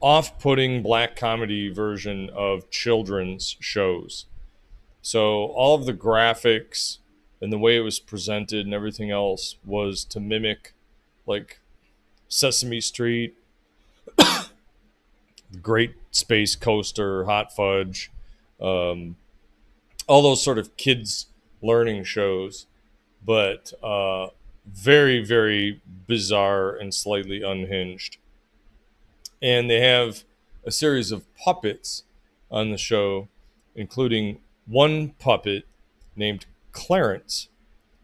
off 0.00 0.38
putting 0.38 0.82
black 0.82 1.16
comedy 1.16 1.68
version 1.68 2.30
of 2.34 2.70
children's 2.70 3.56
shows. 3.60 4.26
So 5.02 5.46
all 5.46 5.74
of 5.74 5.86
the 5.86 5.94
graphics 5.94 6.98
and 7.40 7.52
the 7.52 7.58
way 7.58 7.76
it 7.76 7.80
was 7.80 7.98
presented 7.98 8.66
and 8.66 8.74
everything 8.74 9.10
else 9.10 9.56
was 9.64 10.04
to 10.06 10.20
mimic 10.20 10.74
like 11.26 11.60
Sesame 12.28 12.80
Street, 12.80 13.34
Great 15.62 15.94
Space 16.10 16.56
Coaster, 16.56 17.24
Hot 17.24 17.54
Fudge, 17.54 18.10
um, 18.60 19.16
all 20.06 20.22
those 20.22 20.42
sort 20.42 20.58
of 20.58 20.76
kids 20.76 21.26
learning 21.62 22.04
shows, 22.04 22.66
but 23.24 23.72
uh, 23.82 24.28
very, 24.66 25.24
very 25.24 25.80
bizarre 26.06 26.74
and 26.74 26.92
slightly 26.94 27.42
unhinged. 27.42 28.18
And 29.46 29.70
they 29.70 29.78
have 29.78 30.24
a 30.64 30.72
series 30.72 31.12
of 31.12 31.22
puppets 31.36 32.02
on 32.50 32.72
the 32.72 32.76
show, 32.76 33.28
including 33.76 34.40
one 34.66 35.10
puppet 35.20 35.66
named 36.16 36.46
Clarence. 36.72 37.46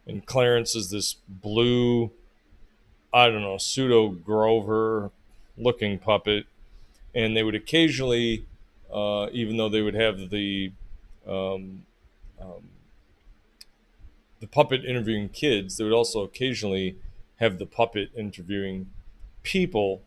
And 0.06 0.24
Clarence 0.24 0.76
is 0.76 0.90
this 0.90 1.16
blue, 1.28 2.12
I 3.12 3.26
don't 3.26 3.42
know, 3.42 3.58
pseudo 3.58 4.10
Grover 4.10 5.10
looking 5.58 5.98
puppet. 5.98 6.46
And 7.12 7.36
they 7.36 7.42
would 7.42 7.56
occasionally, 7.56 8.46
uh, 8.94 9.26
even 9.32 9.56
though 9.56 9.68
they 9.68 9.82
would 9.82 9.94
have 9.94 10.30
the 10.30 10.70
um, 11.26 11.82
um, 12.40 12.68
the 14.38 14.46
puppet 14.46 14.84
interviewing 14.84 15.28
kids, 15.28 15.76
they 15.76 15.82
would 15.82 15.92
also 15.92 16.22
occasionally 16.22 16.98
have 17.40 17.58
the 17.58 17.66
puppet 17.66 18.10
interviewing 18.16 18.90
people. 19.42 20.02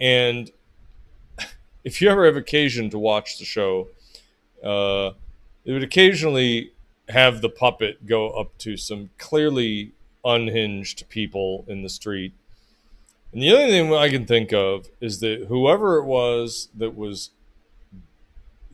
And 0.00 0.50
if 1.84 2.00
you 2.00 2.08
ever 2.08 2.26
have 2.26 2.36
occasion 2.36 2.90
to 2.90 2.98
watch 2.98 3.38
the 3.38 3.44
show, 3.44 3.88
uh, 4.62 5.12
would 5.66 5.82
occasionally 5.82 6.72
have 7.08 7.40
the 7.40 7.48
puppet 7.48 8.06
go 8.06 8.30
up 8.30 8.56
to 8.58 8.76
some 8.76 9.10
clearly 9.18 9.92
unhinged 10.24 11.08
people 11.08 11.64
in 11.68 11.82
the 11.82 11.88
street. 11.88 12.32
And 13.32 13.42
the 13.42 13.52
only 13.52 13.70
thing 13.70 13.92
I 13.92 14.08
can 14.08 14.26
think 14.26 14.52
of 14.52 14.88
is 15.00 15.20
that 15.20 15.46
whoever 15.48 15.98
it 15.98 16.04
was 16.04 16.68
that 16.76 16.96
was 16.96 17.30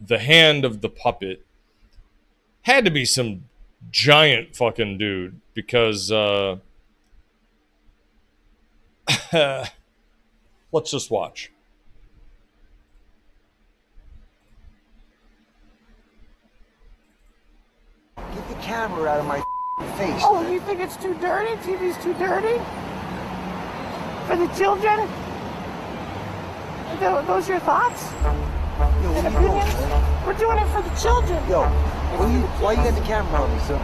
the 0.01 0.19
hand 0.19 0.65
of 0.65 0.81
the 0.81 0.89
puppet 0.89 1.45
had 2.63 2.85
to 2.85 2.91
be 2.91 3.05
some 3.05 3.45
giant 3.91 4.55
fucking 4.55 4.99
dude 4.99 5.41
because 5.55 6.13
uh 6.13 6.57
let's 10.73 10.91
just 10.91 11.11
watch. 11.11 11.51
Get 18.35 18.49
the 18.49 18.55
camera 18.57 19.09
out 19.11 19.21
of 19.21 19.27
my 19.27 19.39
face. 19.97 20.23
Oh, 20.25 20.41
man. 20.43 20.53
you 20.53 20.61
think 20.61 20.81
it's 20.81 20.97
too 20.97 21.15
dirty? 21.15 21.55
TV's 21.63 22.03
too 22.03 22.15
dirty? 22.15 22.59
For 24.27 24.37
the 24.37 24.47
children? 24.57 25.09
Tho- 27.01 27.25
Those 27.27 27.49
your 27.49 27.61
thoughts 27.61 28.03
Yo, 28.13 28.29
and 29.15 29.27
are 29.27 29.43
you 29.43 29.49
doing, 29.49 29.59
opinions? 29.63 30.27
We're 30.27 30.35
doing 30.35 30.59
it 30.59 30.67
for 30.69 30.83
the 30.83 30.95
children. 31.01 31.39
Yo, 31.49 31.63
why 32.19 32.27
you, 32.33 32.43
why 32.59 32.73
you 32.73 32.83
got 32.83 32.95
the 32.99 33.07
camera 33.07 33.43
on 33.43 33.49
me, 33.53 33.61
son? 33.65 33.81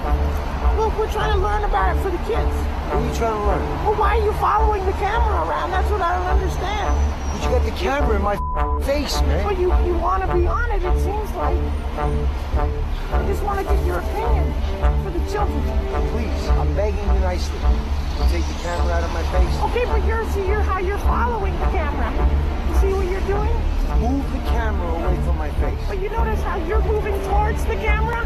Look, 0.78 0.98
we're 0.98 1.10
trying 1.12 1.32
to 1.32 1.40
learn 1.40 1.64
about 1.64 1.96
it 1.96 2.02
for 2.02 2.10
the 2.10 2.22
kids. 2.26 2.50
What 2.90 2.98
are 2.98 3.06
you 3.06 3.14
trying 3.14 3.38
to 3.38 3.44
learn? 3.46 3.64
Well, 3.86 3.96
why 3.96 4.18
are 4.18 4.24
you 4.24 4.32
following 4.42 4.84
the 4.84 4.92
camera 4.98 5.46
around? 5.46 5.70
That's 5.70 5.90
what 5.90 6.02
I 6.02 6.16
don't 6.18 6.30
understand. 6.38 6.90
But 7.32 7.38
you 7.42 7.48
got 7.54 7.64
the 7.64 7.76
camera 7.78 8.16
in 8.16 8.22
my 8.22 8.36
face, 8.82 9.20
man. 9.22 9.44
Well, 9.44 9.58
you, 9.58 9.68
you 9.86 9.98
want 9.98 10.22
to 10.26 10.28
be 10.34 10.46
on 10.46 10.70
it, 10.70 10.82
it 10.82 10.98
seems 11.00 11.30
like. 11.38 11.58
I 11.96 13.22
just 13.26 13.42
want 13.42 13.60
to 13.60 13.64
get 13.64 13.78
your 13.86 13.98
opinion 14.00 14.52
for 15.02 15.10
the 15.10 15.22
children. 15.30 15.62
Please, 16.10 16.48
I'm 16.50 16.74
begging 16.74 17.06
you 17.06 17.20
nicely. 17.22 17.58
Take 18.32 18.42
the 18.42 18.58
camera 18.64 18.92
out 18.96 19.04
of 19.04 19.12
my 19.12 19.22
face. 19.30 19.54
Okay, 19.70 19.84
but 19.86 20.02
you're, 20.06 20.24
see 20.30 20.46
you're, 20.46 20.64
how 20.64 20.78
you're 20.78 20.98
following 21.04 21.52
the 21.60 21.66
camera. 21.70 22.10
You 22.10 22.74
see 22.80 22.92
what 22.92 23.06
you're 23.06 23.28
doing? 23.28 23.54
Move 24.00 24.24
the 24.32 24.40
camera 24.50 24.88
away 24.98 25.16
from 25.24 25.36
my 25.38 25.50
face. 25.62 25.78
But 25.88 26.02
you 26.02 26.08
notice 26.10 26.42
how 26.42 26.56
you're 26.66 26.75
towards 27.56 27.68
the 27.68 27.86
camera? 27.86 28.22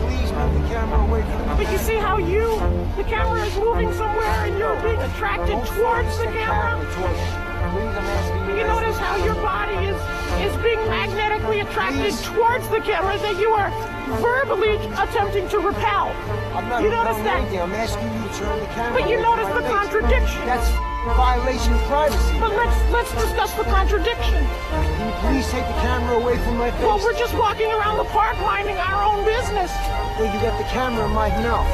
Please 0.00 0.32
move 0.32 0.62
the 0.62 0.68
camera 0.68 1.00
away 1.00 1.22
from 1.22 1.58
me? 1.58 1.64
But 1.64 1.72
you 1.72 1.78
see 1.78 1.96
how 1.96 2.18
you, 2.18 2.58
the 2.96 3.04
camera 3.04 3.44
is 3.44 3.56
moving 3.56 3.92
somewhere 3.94 4.46
and 4.46 4.58
you're 4.58 4.80
being 4.82 5.00
attracted 5.00 5.58
towards 5.74 6.16
the 6.18 6.26
camera? 6.26 6.84
towards 6.94 7.18
me. 7.18 7.48
Please, 7.68 7.96
I'm 7.96 8.06
asking 8.06 8.48
you. 8.48 8.60
You 8.60 8.66
notice 8.66 8.98
how 8.98 9.16
your 9.24 9.34
body 9.36 9.74
is 9.86 9.98
is 10.38 10.62
being 10.62 10.78
magnetically 10.88 11.60
attracted 11.60 12.14
towards 12.24 12.68
the 12.68 12.80
camera 12.80 13.18
that 13.18 13.38
you 13.40 13.50
are 13.50 13.97
verbally 14.16 14.76
attempting 14.96 15.48
to 15.48 15.58
repel. 15.58 16.08
I'm 16.56 16.68
not 16.68 16.82
you 16.82 16.90
notice 16.90 17.16
that? 17.24 17.40
anything. 17.44 17.60
I'm 17.60 17.72
asking 17.76 18.08
you 18.08 18.22
to 18.28 18.32
turn 18.38 18.56
the 18.60 18.66
camera 18.72 18.94
But 19.00 19.04
you 19.10 19.16
notice 19.20 19.48
the 19.52 19.62
face. 19.62 19.70
contradiction. 19.76 20.40
That's 20.48 20.68
violation 21.14 21.72
of 21.72 21.82
privacy. 21.88 22.34
But 22.40 22.52
let's 22.56 22.76
let's 22.92 23.12
discuss 23.16 23.52
the 23.54 23.64
contradiction. 23.64 24.40
Can 24.44 25.06
you 25.08 25.14
please 25.24 25.46
take 25.52 25.64
the 25.64 25.78
camera 25.80 26.16
away 26.20 26.36
from 26.44 26.58
my 26.58 26.70
face? 26.72 26.84
Well, 26.84 26.98
we're 27.00 27.16
just 27.16 27.32
walking 27.38 27.70
around 27.72 27.96
the 27.96 28.08
park 28.12 28.36
minding 28.44 28.76
our 28.76 29.00
own 29.08 29.24
business. 29.24 29.70
Well, 30.18 30.28
you 30.28 30.38
got 30.42 30.58
the 30.58 30.68
camera 30.68 31.06
in 31.06 31.14
my 31.14 31.28
mouth. 31.44 31.68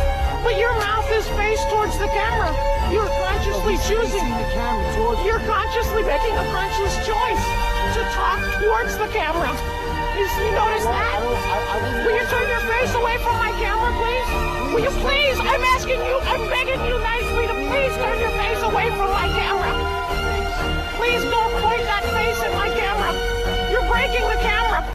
But 0.45 0.59
your 0.61 0.75
mouth 0.77 1.09
is 1.11 1.25
faced 1.41 1.65
towards 1.73 1.97
the 1.99 2.07
camera. 2.13 2.53
You're 2.93 3.09
consciously 3.25 3.81
He's 3.81 3.89
choosing. 3.89 4.29
the 4.29 4.49
camera 4.53 4.85
towards 4.95 5.25
You're 5.25 5.41
consciously 5.49 6.03
making 6.05 6.37
a 6.37 6.45
conscious 6.53 6.95
choice 7.09 7.45
to 7.97 8.01
talk 8.13 8.39
towards 8.61 8.93
the 9.01 9.09
camera. 9.09 9.49
You, 10.15 10.23
you 10.23 10.53
notice 10.55 10.87
that? 10.87 11.19
Will 12.07 12.15
you 12.15 12.25
turn 12.31 12.47
your 12.49 12.61
face 12.71 12.95
away 12.95 13.19
from 13.19 13.35
my 13.35 13.51
camera, 13.59 13.91
please? 13.99 14.31
Will 14.73 14.85
you 14.87 14.91
please? 15.03 15.37
I'm 15.41 15.65
asking 15.75 15.99
you, 15.99 16.19
I'm 16.23 16.49
begging 16.49 16.87
you 16.87 16.99
nicely 17.03 17.49
to 17.49 17.55
please 17.55 17.97
turn 17.99 18.21
your 18.21 18.31
face 18.31 18.63
away 18.63 18.91
from 18.91 19.11
my 19.11 19.27
camera. 19.35 19.75
Please 20.99 21.23
don't 21.25 21.53
point 21.63 21.83
that 21.83 22.05
face 22.15 22.41
at 22.47 22.55
my 22.55 22.71
camera. 22.79 23.11
You're 23.73 23.89
breaking 23.91 24.23
the 24.23 24.39
camera. 24.41 24.95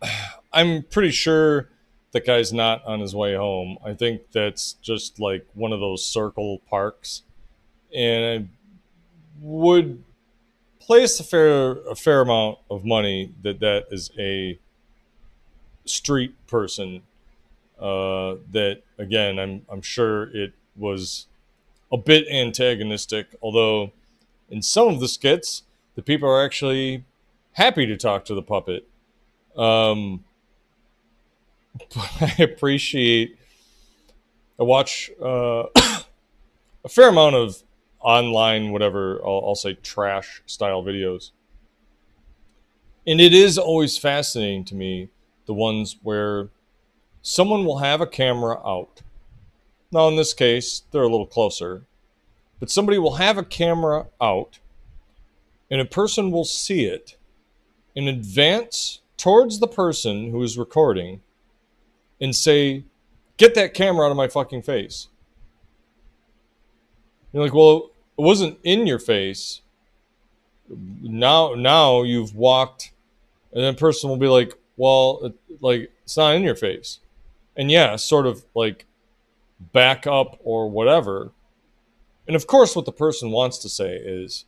I'm 0.52 0.84
pretty 0.84 1.10
sure 1.10 1.70
the 2.12 2.20
guy's 2.20 2.52
not 2.52 2.84
on 2.84 3.00
his 3.00 3.16
way 3.16 3.34
home. 3.34 3.78
I 3.84 3.94
think 3.94 4.30
that's 4.30 4.74
just 4.74 5.18
like 5.18 5.44
one 5.54 5.72
of 5.72 5.80
those 5.80 6.06
circle 6.06 6.60
parks, 6.70 7.22
and 7.92 8.24
I 8.24 8.46
would 9.40 10.04
place 10.86 11.18
a 11.20 11.24
fair 11.24 11.72
a 11.88 11.94
fair 11.94 12.20
amount 12.20 12.58
of 12.70 12.84
money 12.84 13.32
that 13.42 13.60
that 13.60 13.86
is 13.90 14.10
a 14.18 14.58
street 15.84 16.34
person. 16.46 17.02
Uh, 17.78 18.36
that 18.52 18.82
again, 18.98 19.38
I'm 19.38 19.66
I'm 19.68 19.82
sure 19.82 20.34
it 20.36 20.52
was 20.76 21.26
a 21.92 21.96
bit 21.96 22.26
antagonistic, 22.28 23.28
although 23.42 23.92
in 24.50 24.62
some 24.62 24.88
of 24.88 25.00
the 25.00 25.08
skits, 25.08 25.62
the 25.94 26.02
people 26.02 26.28
are 26.28 26.44
actually 26.44 27.04
happy 27.52 27.86
to 27.86 27.96
talk 27.96 28.24
to 28.26 28.34
the 28.34 28.42
puppet. 28.42 28.86
Um, 29.56 30.24
I 31.96 32.36
appreciate. 32.38 33.38
I 34.58 34.62
watch 34.62 35.10
uh, 35.20 35.64
a 35.76 36.88
fair 36.88 37.08
amount 37.08 37.34
of 37.34 37.62
online, 38.04 38.70
whatever 38.70 39.20
I'll, 39.24 39.42
I'll 39.46 39.54
say, 39.54 39.74
trash 39.74 40.42
style 40.46 40.84
videos, 40.84 41.30
and 43.06 43.20
it 43.20 43.34
is 43.34 43.58
always 43.58 43.98
fascinating 43.98 44.64
to 44.66 44.74
me 44.74 45.08
the 45.46 45.54
ones 45.54 45.96
where 46.02 46.48
someone 47.22 47.64
will 47.64 47.78
have 47.78 48.00
a 48.00 48.06
camera 48.06 48.60
out. 48.66 49.02
Now, 49.90 50.08
in 50.08 50.16
this 50.16 50.32
case, 50.32 50.82
they're 50.90 51.02
a 51.02 51.08
little 51.08 51.26
closer, 51.26 51.84
but 52.60 52.70
somebody 52.70 52.98
will 52.98 53.16
have 53.16 53.38
a 53.38 53.44
camera 53.44 54.06
out, 54.20 54.58
and 55.70 55.80
a 55.80 55.86
person 55.86 56.30
will 56.30 56.44
see 56.44 56.84
it 56.84 57.16
and 57.96 58.08
advance 58.08 59.00
towards 59.16 59.58
the 59.58 59.68
person 59.68 60.30
who 60.30 60.42
is 60.42 60.58
recording 60.58 61.22
and 62.20 62.34
say, 62.34 62.84
Get 63.36 63.56
that 63.56 63.74
camera 63.74 64.06
out 64.06 64.12
of 64.12 64.16
my 64.16 64.28
fucking 64.28 64.62
face. 64.62 65.08
You're 67.32 67.42
like, 67.42 67.54
Well, 67.54 67.90
it 68.18 68.22
wasn't 68.22 68.58
in 68.62 68.86
your 68.86 68.98
face. 68.98 69.60
Now, 70.68 71.54
now 71.54 72.02
you've 72.02 72.34
walked, 72.34 72.92
and 73.52 73.62
then 73.62 73.74
person 73.74 74.08
will 74.08 74.16
be 74.16 74.28
like, 74.28 74.54
Well, 74.76 75.20
it, 75.24 75.34
like, 75.60 75.90
it's 76.04 76.16
not 76.16 76.34
in 76.34 76.42
your 76.42 76.54
face. 76.54 77.00
And 77.56 77.70
yeah, 77.70 77.96
sort 77.96 78.26
of 78.26 78.44
like 78.54 78.86
back 79.72 80.06
up 80.06 80.38
or 80.42 80.68
whatever. 80.68 81.32
And 82.26 82.34
of 82.34 82.46
course, 82.46 82.74
what 82.74 82.86
the 82.86 82.92
person 82.92 83.30
wants 83.30 83.58
to 83.58 83.68
say 83.68 83.96
is, 83.96 84.44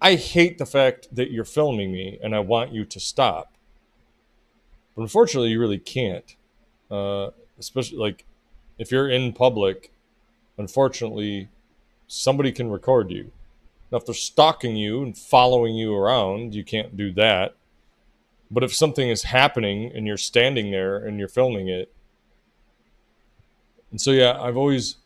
I 0.00 0.16
hate 0.16 0.58
the 0.58 0.66
fact 0.66 1.08
that 1.12 1.30
you're 1.30 1.44
filming 1.44 1.92
me 1.92 2.18
and 2.22 2.34
I 2.34 2.40
want 2.40 2.72
you 2.72 2.84
to 2.84 3.00
stop. 3.00 3.54
But 4.94 5.02
unfortunately, 5.02 5.50
you 5.50 5.60
really 5.60 5.78
can't. 5.78 6.36
Uh, 6.90 7.30
especially 7.58 7.98
like 7.98 8.24
if 8.78 8.90
you're 8.90 9.08
in 9.08 9.32
public, 9.32 9.92
unfortunately, 10.58 11.48
somebody 12.06 12.52
can 12.52 12.70
record 12.70 13.10
you. 13.10 13.30
Now, 13.90 13.98
if 13.98 14.06
they're 14.06 14.14
stalking 14.14 14.76
you 14.76 15.02
and 15.02 15.16
following 15.16 15.74
you 15.74 15.94
around, 15.94 16.54
you 16.54 16.64
can't 16.64 16.96
do 16.96 17.12
that. 17.12 17.54
But 18.50 18.64
if 18.64 18.74
something 18.74 19.08
is 19.08 19.24
happening 19.24 19.90
and 19.94 20.06
you're 20.06 20.16
standing 20.16 20.70
there 20.70 20.96
and 20.96 21.18
you're 21.18 21.28
filming 21.28 21.68
it, 21.68 21.92
and 23.90 24.00
so 24.00 24.10
yeah, 24.10 24.40
I've 24.40 24.56
always 24.56 24.96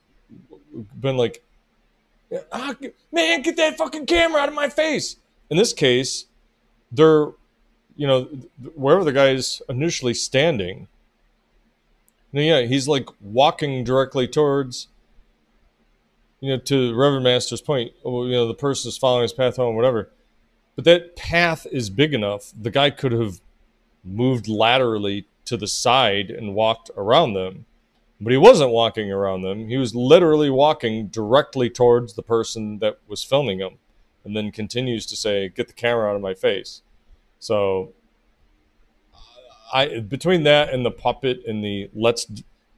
been 0.98 1.16
like, 1.16 1.42
ah, 2.52 2.74
man, 3.12 3.42
get 3.42 3.56
that 3.56 3.76
fucking 3.78 4.06
camera 4.06 4.40
out 4.40 4.48
of 4.48 4.54
my 4.54 4.68
face. 4.68 5.16
In 5.50 5.56
this 5.56 5.72
case, 5.72 6.26
they're, 6.90 7.28
you 7.96 8.06
know, 8.06 8.24
wherever 8.74 9.04
the 9.04 9.12
guy 9.12 9.30
is 9.30 9.60
initially 9.68 10.14
standing, 10.14 10.88
yeah, 12.32 12.62
he's 12.62 12.86
like 12.86 13.08
walking 13.20 13.84
directly 13.84 14.28
towards, 14.28 14.88
you 16.40 16.50
know, 16.50 16.58
to 16.58 16.94
Reverend 16.94 17.24
Master's 17.24 17.60
point. 17.60 17.92
oh, 18.04 18.24
You 18.26 18.32
know, 18.32 18.48
the 18.48 18.54
person 18.54 18.88
is 18.88 18.98
following 18.98 19.22
his 19.22 19.32
path 19.32 19.56
home, 19.56 19.76
whatever. 19.76 20.10
But 20.76 20.84
that 20.84 21.16
path 21.16 21.66
is 21.72 21.90
big 21.90 22.14
enough. 22.14 22.52
The 22.60 22.70
guy 22.70 22.90
could 22.90 23.12
have 23.12 23.40
moved 24.04 24.48
laterally 24.48 25.26
to 25.46 25.56
the 25.56 25.66
side 25.66 26.30
and 26.30 26.54
walked 26.54 26.90
around 26.96 27.34
them. 27.34 27.66
But 28.20 28.32
he 28.32 28.36
wasn't 28.36 28.70
walking 28.70 29.12
around 29.12 29.42
them. 29.42 29.68
He 29.68 29.76
was 29.76 29.94
literally 29.94 30.50
walking 30.50 31.08
directly 31.08 31.70
towards 31.70 32.14
the 32.14 32.22
person 32.22 32.78
that 32.80 32.98
was 33.06 33.22
filming 33.22 33.60
him 33.60 33.78
and 34.24 34.36
then 34.36 34.50
continues 34.50 35.06
to 35.06 35.16
say, 35.16 35.48
Get 35.48 35.68
the 35.68 35.72
camera 35.72 36.10
out 36.10 36.16
of 36.16 36.22
my 36.22 36.34
face. 36.34 36.82
So 37.38 37.92
I 39.72 40.00
between 40.00 40.44
that 40.44 40.72
and 40.72 40.84
the 40.84 40.90
puppet 40.90 41.42
and 41.46 41.64
the 41.64 41.90
let's 41.94 42.26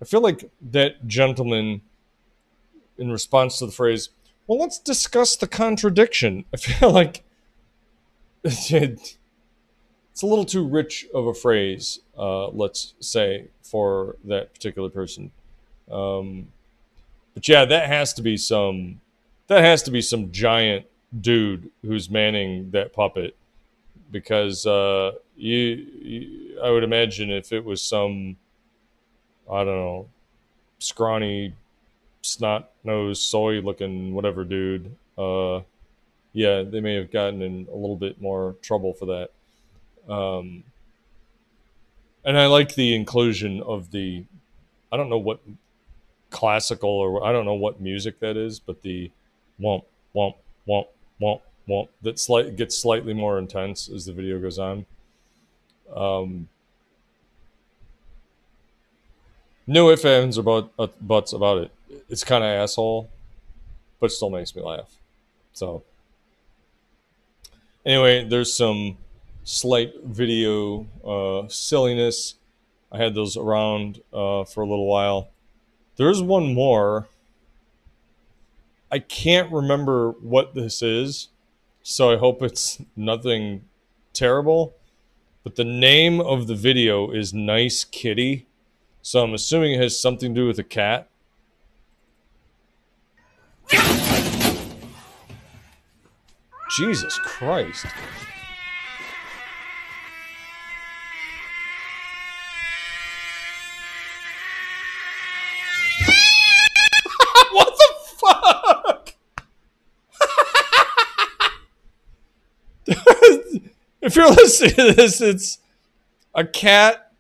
I 0.01 0.05
feel 0.05 0.21
like 0.21 0.51
that 0.61 1.07
gentleman 1.07 1.83
in 3.01 3.11
response 3.11 3.59
to 3.59 3.67
the 3.67 3.73
phrase, 3.73 4.11
well, 4.47 4.59
let's 4.59 4.79
discuss 4.79 5.37
the 5.37 5.49
contradiction. 5.49 6.45
I 6.55 6.57
feel 6.59 6.93
like 6.93 7.25
it's 8.45 8.73
a 10.23 10.27
little 10.27 10.45
too 10.45 10.67
rich 10.67 11.07
of 11.15 11.27
a 11.27 11.35
phrase, 11.35 12.01
uh, 12.17 12.49
let's 12.49 12.95
say, 13.01 13.49
for 13.63 14.17
that 14.25 14.53
particular 14.55 14.91
person. 14.91 15.33
Um, 15.91 16.49
but 17.35 17.49
yeah, 17.49 17.65
that 17.65 17.89
has 17.89 18.13
to 18.15 18.23
be 18.23 18.37
some 18.37 19.01
that 19.49 19.65
has 19.65 19.83
to 19.85 19.91
be 19.91 20.01
some 20.01 20.31
giant 20.31 20.87
dude 21.21 21.71
who's 21.83 22.09
manning 22.09 22.71
that 22.71 22.93
puppet 22.93 23.37
because 24.13 24.65
uh, 24.67 25.13
you, 25.37 25.59
you 26.03 26.61
I 26.63 26.71
would 26.71 26.85
imagine 26.85 27.31
if 27.31 27.53
it 27.53 27.65
was 27.65 27.83
some 27.83 28.37
I 29.51 29.65
don't 29.65 29.67
know 29.67 30.09
scrawny 30.79 31.55
snot 32.23 32.71
nose 32.85 33.21
soy 33.21 33.61
looking 33.61 34.15
whatever 34.15 34.45
dude 34.45 34.95
uh, 35.19 35.61
yeah 36.33 36.63
they 36.63 36.81
may 36.81 36.95
have 36.95 37.11
gotten 37.11 37.43
in 37.43 37.67
a 37.73 37.77
little 37.77 37.97
bit 37.97 38.21
more 38.21 38.55
trouble 38.63 38.93
for 38.93 39.07
that 39.07 39.31
um, 40.13 40.65
and 42.25 42.39
I 42.39 42.47
like 42.47 42.75
the 42.75 42.95
inclusion 42.95 43.63
of 43.63 43.91
the 43.91 44.25
I 44.93 44.97
don't 44.97 45.09
know 45.09 45.19
what 45.19 45.41
classical 46.31 46.91
or 46.91 47.25
I 47.25 47.33
don't 47.33 47.45
know 47.45 47.55
what 47.55 47.81
music 47.81 48.21
that 48.21 48.37
is, 48.37 48.59
but 48.59 48.83
the 48.83 49.11
womp 49.61 49.85
womp 50.15 50.35
womp 50.69 50.89
womp 51.21 51.41
womp 51.69 51.89
that 52.03 52.19
slight 52.19 52.57
gets 52.57 52.77
slightly 52.77 53.15
more 53.15 53.39
intense 53.39 53.89
as 53.89 54.07
the 54.07 54.13
video 54.13 54.41
goes 54.41 54.59
on. 54.59 54.87
Um, 55.95 56.49
no 59.67 59.91
ifs 59.91 60.05
ands 60.05 60.39
or 60.39 60.71
uh, 60.79 60.87
buts 61.01 61.33
about 61.33 61.59
it. 61.59 61.71
It's 62.09 62.25
kind 62.25 62.45
of 62.45 62.51
asshole, 62.51 63.11
but 63.99 64.13
still 64.13 64.31
makes 64.31 64.55
me 64.55 64.63
laugh. 64.63 64.97
So 65.53 65.83
anyway, 67.85 68.25
there's 68.25 68.55
some 68.55 68.99
slight 69.45 69.93
video 70.05 70.87
uh, 71.05 71.49
silliness. 71.49 72.35
I 72.93 72.99
had 72.99 73.15
those 73.15 73.37
around 73.37 74.01
uh, 74.13 74.45
for 74.45 74.63
a 74.63 74.67
little 74.67 74.87
while. 74.87 75.31
There's 75.97 76.23
one 76.23 76.55
more. 76.55 77.09
I 78.91 78.99
can't 78.99 79.53
remember 79.53 80.13
what 80.13 80.55
this 80.55 80.83
is, 80.83 81.29
so 81.83 82.13
I 82.13 82.17
hope 82.17 82.43
it's 82.43 82.83
nothing 82.97 83.65
terrible. 84.13 84.75
But 85.45 85.57
the 85.57 85.65
name 85.65 86.21
of 86.21 86.49
the 86.49 86.55
video 86.55 87.11
is 87.11 87.33
Nice 87.33 87.85
Kitty, 87.85 88.47
so 89.01 89.23
I'm 89.23 89.33
assuming 89.33 89.75
it 89.75 89.81
has 89.81 89.99
something 89.99 90.35
to 90.35 90.41
do 90.41 90.47
with 90.47 90.59
a 90.59 90.65
cat. 90.65 91.09
Jesus 96.77 97.19
Christ. 97.19 97.85
what 107.53 107.75
the 107.77 107.95
fuck? 108.17 109.15
if 114.01 114.17
you're 114.17 114.31
listening 114.31 114.75
to 114.77 114.95
this, 114.95 115.21
it's 115.21 115.59
a 116.35 116.45
cat 116.45 117.13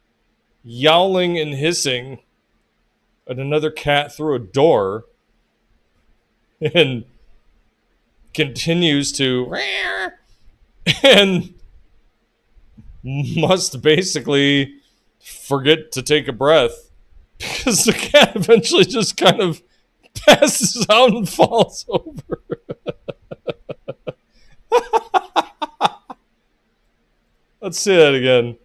yowling 0.62 1.38
and 1.38 1.54
hissing 1.54 2.20
at 3.28 3.38
another 3.38 3.70
cat 3.70 4.14
through 4.14 4.36
a 4.36 4.38
door 4.38 5.04
and 6.74 7.04
continues 8.34 9.12
to 9.12 9.52
and 11.02 11.54
must 13.02 13.80
basically 13.82 14.74
forget 15.20 15.90
to 15.92 16.02
take 16.02 16.28
a 16.28 16.32
breath 16.32 16.90
because 17.38 17.84
the 17.84 17.92
cat 17.92 18.36
eventually 18.36 18.84
just 18.84 19.16
kind 19.16 19.40
of 19.40 19.62
passes 20.26 20.86
out 20.90 21.10
and 21.10 21.28
falls 21.28 21.84
over. 21.88 22.22
Let's 27.60 27.78
see 27.78 27.94
that 27.94 28.14
again. 28.14 28.56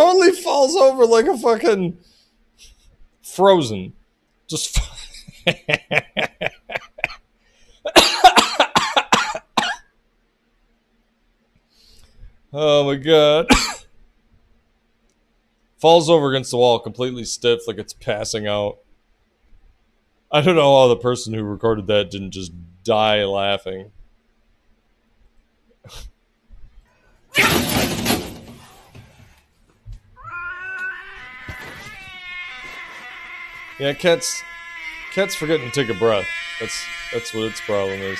Totally 0.00 0.32
falls 0.32 0.74
over 0.76 1.04
like 1.04 1.26
a 1.26 1.36
fucking 1.36 1.98
frozen. 3.22 3.92
Just. 4.48 4.80
oh 12.52 12.84
my 12.84 12.96
god. 12.96 13.46
Falls 15.78 16.10
over 16.10 16.30
against 16.30 16.50
the 16.50 16.58
wall, 16.58 16.78
completely 16.78 17.24
stiff, 17.24 17.66
like 17.66 17.78
it's 17.78 17.94
passing 17.94 18.46
out. 18.46 18.80
I 20.30 20.42
don't 20.42 20.56
know 20.56 20.78
how 20.78 20.88
the 20.88 20.96
person 20.96 21.32
who 21.32 21.42
recorded 21.42 21.86
that 21.86 22.10
didn't 22.10 22.32
just 22.32 22.52
die 22.84 23.24
laughing. 23.24 23.92
Yeah, 33.80 33.94
cats 33.94 34.42
cats 35.14 35.34
forgetting 35.34 35.70
to 35.70 35.72
take 35.72 35.88
a 35.88 35.98
breath. 35.98 36.26
That's 36.60 36.84
that's 37.14 37.32
what 37.32 37.44
its 37.44 37.62
problem 37.62 37.98
is. 38.02 38.18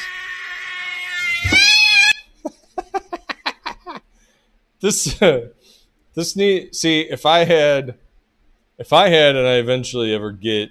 this 4.81 5.19
this 6.15 6.35
need 6.35 6.75
see 6.75 7.03
if 7.03 7.27
I 7.27 7.45
had 7.45 7.97
if 8.79 8.95
I 8.95 9.11
had 9.11 9.37
and 9.37 9.47
I 9.47 9.57
eventually 9.57 10.15
ever 10.15 10.33
get 10.33 10.71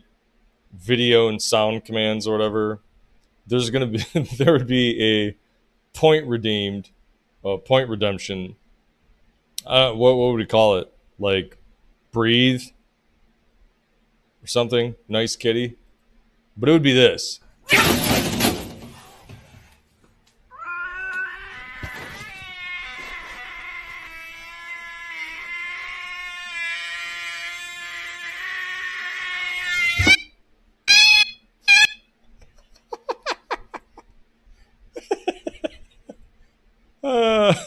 video 0.74 1.30
and 1.30 1.40
sound 1.40 1.86
commands 1.86 2.26
or 2.26 2.36
whatever, 2.36 2.80
there's 3.46 3.70
gonna 3.70 3.86
be 3.86 4.04
there 4.40 4.54
would 4.54 4.66
be 4.66 5.00
a 5.04 5.38
point 5.96 6.26
redeemed, 6.26 6.90
uh, 7.46 7.58
point 7.58 7.90
redemption. 7.90 8.56
Uh, 9.68 9.92
what 9.92 10.16
what 10.18 10.32
would 10.32 10.40
we 10.40 10.48
call 10.48 10.78
it? 10.78 10.92
Like 11.20 11.60
breathe 12.12 12.64
or 14.44 14.48
something. 14.48 14.96
Nice 15.08 15.36
kitty. 15.36 15.76
But 16.58 16.70
it 16.70 16.72
would 16.74 16.84
be 16.84 16.94
this. 16.94 17.40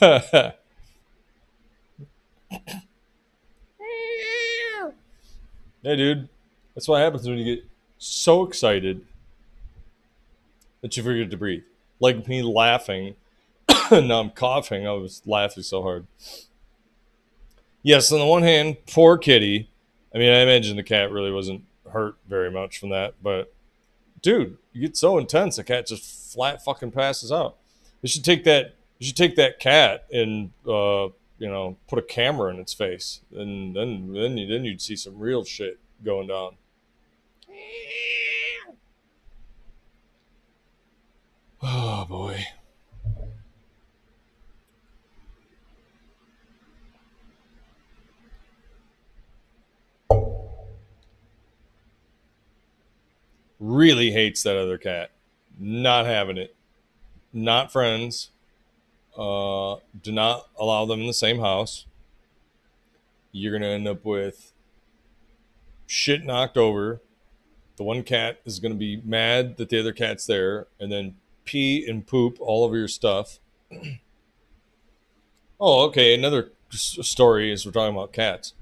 hey, 5.83 5.97
dude. 5.97 6.29
That's 6.75 6.89
what 6.89 7.01
happens 7.01 7.29
when 7.29 7.39
you 7.39 7.57
get 7.57 7.65
so 7.99 8.45
excited 8.45 9.05
that 10.81 10.97
you 10.97 11.03
forget 11.03 11.31
to 11.31 11.37
breathe. 11.37 11.63
Like 12.01 12.29
me 12.29 12.43
laughing. 12.43 13.17
And 13.91 14.09
now 14.09 14.21
I'm 14.21 14.31
coughing. 14.31 14.87
I 14.87 14.93
was 14.93 15.21
laughing 15.27 15.63
so 15.63 15.83
hard. 15.83 16.07
Yes, 17.83 18.11
on 18.11 18.21
the 18.21 18.27
one 18.27 18.43
hand, 18.43 18.79
poor 18.91 19.19
kitty. 19.19 19.69
I 20.15 20.19
mean, 20.19 20.31
I 20.31 20.41
imagine 20.41 20.77
the 20.77 20.83
cat 20.83 21.11
really 21.11 21.31
wasn't 21.31 21.65
hurt 21.91 22.17
very 22.27 22.51
much 22.51 22.79
from 22.79 22.89
that, 22.91 23.15
but 23.23 23.53
dude, 24.23 24.57
you 24.73 24.81
get 24.81 24.97
so 24.97 25.19
intense, 25.19 25.57
the 25.57 25.65
cat 25.65 25.87
just 25.87 26.33
flat 26.33 26.65
fucking 26.65 26.93
passes 26.93 27.31
out. 27.31 27.57
You 28.01 28.09
should 28.09 28.25
take 28.25 28.45
that. 28.45 28.77
You 28.99 29.07
should 29.07 29.17
take 29.17 29.37
that 29.37 29.59
cat 29.59 30.07
and 30.13 30.51
uh, 30.67 31.09
you 31.39 31.49
know 31.49 31.77
put 31.89 31.99
a 31.99 32.03
camera 32.03 32.51
in 32.51 32.59
its 32.61 32.73
face, 32.73 33.21
and 33.35 33.77
then 33.77 34.13
then 34.13 34.37
then 34.37 34.65
you'd 34.65 34.81
see 34.81 34.97
some 34.97 35.19
real 35.19 35.45
shit 35.45 35.79
going 36.05 36.29
down. 36.29 36.57
Oh 41.63 42.05
boy. 42.09 42.45
Really 53.61 54.11
hates 54.11 54.43
that 54.43 54.57
other 54.57 54.77
cat. 54.77 55.13
Not 55.57 56.07
having 56.07 56.37
it. 56.37 56.57
Not 57.33 57.71
friends. 57.71 58.31
Uh, 59.17 59.77
do 60.03 60.11
not 60.11 60.49
allow 60.59 60.85
them 60.85 61.01
in 61.01 61.07
the 61.07 61.13
same 61.13 61.39
house. 61.39 61.87
You're 63.31 63.53
going 63.53 63.63
to 63.63 63.69
end 63.69 63.87
up 63.87 64.05
with 64.05 64.53
shit 65.87 66.25
knocked 66.25 66.57
over 66.57 67.01
the 67.83 67.87
one 67.87 68.05
cat 68.05 68.41
is 68.45 68.61
going 68.61 68.71
to 68.71 68.79
be 68.79 69.03
mad 69.05 69.57
that 69.57 69.69
the 69.69 69.81
other 69.81 69.93
cat's 69.93 70.25
there 70.25 70.69
and 70.79 70.93
then 70.93 71.17
pee 71.45 71.85
and 71.85 72.07
poop 72.07 72.41
all 72.41 72.63
over 72.63 72.77
your 72.77 72.87
stuff. 72.87 73.41
oh, 75.61 75.87
okay. 75.87 76.15
Another 76.15 76.53
story 76.71 77.53
is 77.53 77.67
we're 77.67 77.73
talking 77.73 77.97
about 77.97 78.13
cats. 78.13 78.55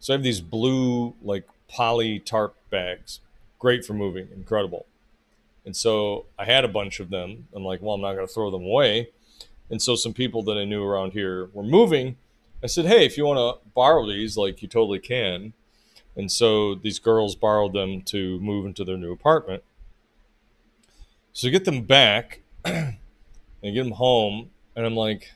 So 0.00 0.12
I 0.12 0.16
have 0.16 0.24
these 0.24 0.40
blue, 0.40 1.14
like 1.22 1.48
poly 1.68 2.18
tarp 2.18 2.56
bags. 2.68 3.20
Great 3.60 3.84
for 3.84 3.94
moving, 3.94 4.26
incredible. 4.34 4.86
And 5.64 5.76
so 5.76 6.26
I 6.36 6.44
had 6.44 6.64
a 6.64 6.68
bunch 6.68 6.98
of 6.98 7.10
them. 7.10 7.46
I'm 7.54 7.64
like, 7.64 7.80
well, 7.80 7.94
I'm 7.94 8.00
not 8.00 8.14
going 8.14 8.26
to 8.26 8.32
throw 8.32 8.50
them 8.50 8.64
away. 8.64 9.10
And 9.70 9.80
so 9.80 9.94
some 9.94 10.14
people 10.14 10.42
that 10.44 10.56
I 10.56 10.64
knew 10.64 10.82
around 10.82 11.12
here 11.12 11.48
were 11.52 11.62
moving. 11.62 12.16
I 12.60 12.66
said, 12.66 12.86
hey, 12.86 13.06
if 13.06 13.16
you 13.16 13.24
want 13.24 13.38
to 13.38 13.70
borrow 13.72 14.04
these, 14.04 14.36
like 14.36 14.62
you 14.62 14.68
totally 14.68 14.98
can. 14.98 15.52
And 16.18 16.32
so 16.32 16.74
these 16.74 16.98
girls 16.98 17.36
borrowed 17.36 17.72
them 17.72 18.02
to 18.02 18.40
move 18.40 18.66
into 18.66 18.84
their 18.84 18.96
new 18.96 19.12
apartment. 19.12 19.62
So 21.32 21.48
get 21.48 21.64
them 21.64 21.82
back 21.82 22.40
and 22.64 22.96
get 23.62 23.84
them 23.84 23.92
home, 23.92 24.50
and 24.74 24.84
I'm 24.84 24.96
like, 24.96 25.30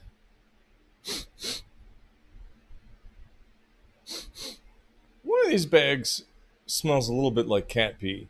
one 5.22 5.44
of 5.44 5.50
these 5.50 5.66
bags 5.66 6.24
smells 6.66 7.08
a 7.08 7.14
little 7.14 7.30
bit 7.30 7.46
like 7.46 7.68
cat 7.68 8.00
pee. 8.00 8.28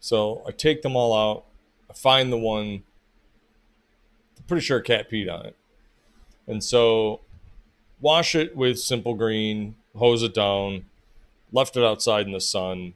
So 0.00 0.42
I 0.48 0.50
take 0.50 0.80
them 0.80 0.96
all 0.96 1.14
out. 1.14 1.44
I 1.90 1.92
find 1.92 2.32
the 2.32 2.38
one, 2.38 2.84
I'm 4.38 4.44
pretty 4.46 4.64
sure 4.64 4.80
cat 4.80 5.10
peed 5.10 5.30
on 5.30 5.44
it. 5.44 5.56
And 6.46 6.64
so 6.64 7.20
wash 8.00 8.34
it 8.34 8.56
with 8.56 8.80
simple 8.80 9.12
green, 9.14 9.74
hose 9.94 10.22
it 10.22 10.32
down, 10.32 10.86
left 11.52 11.76
it 11.76 11.84
outside 11.84 12.26
in 12.26 12.32
the 12.32 12.40
sun, 12.40 12.94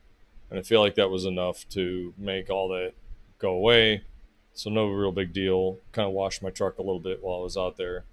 and 0.51 0.59
I 0.59 0.63
feel 0.63 0.81
like 0.81 0.95
that 0.95 1.11
was 1.11 1.25
enough 1.25 1.69
to 1.71 2.15
make 2.17 2.51
all 2.51 2.69
that 2.69 2.93
go 3.39 3.51
away. 3.51 4.03
So 4.55 4.71
no 4.71 4.89
real 4.89 5.13
big 5.13 5.33
deal. 5.33 5.79
Kind 5.93 6.09
of 6.09 6.15
washed 6.15 6.43
my 6.43 6.51
truck 6.51 6.79
a 6.79 6.83
little 6.83 7.01
bit 7.01 7.23
while 7.23 7.41
I 7.41 7.43
was 7.43 7.57
out 7.57 7.77
there. 7.77 8.05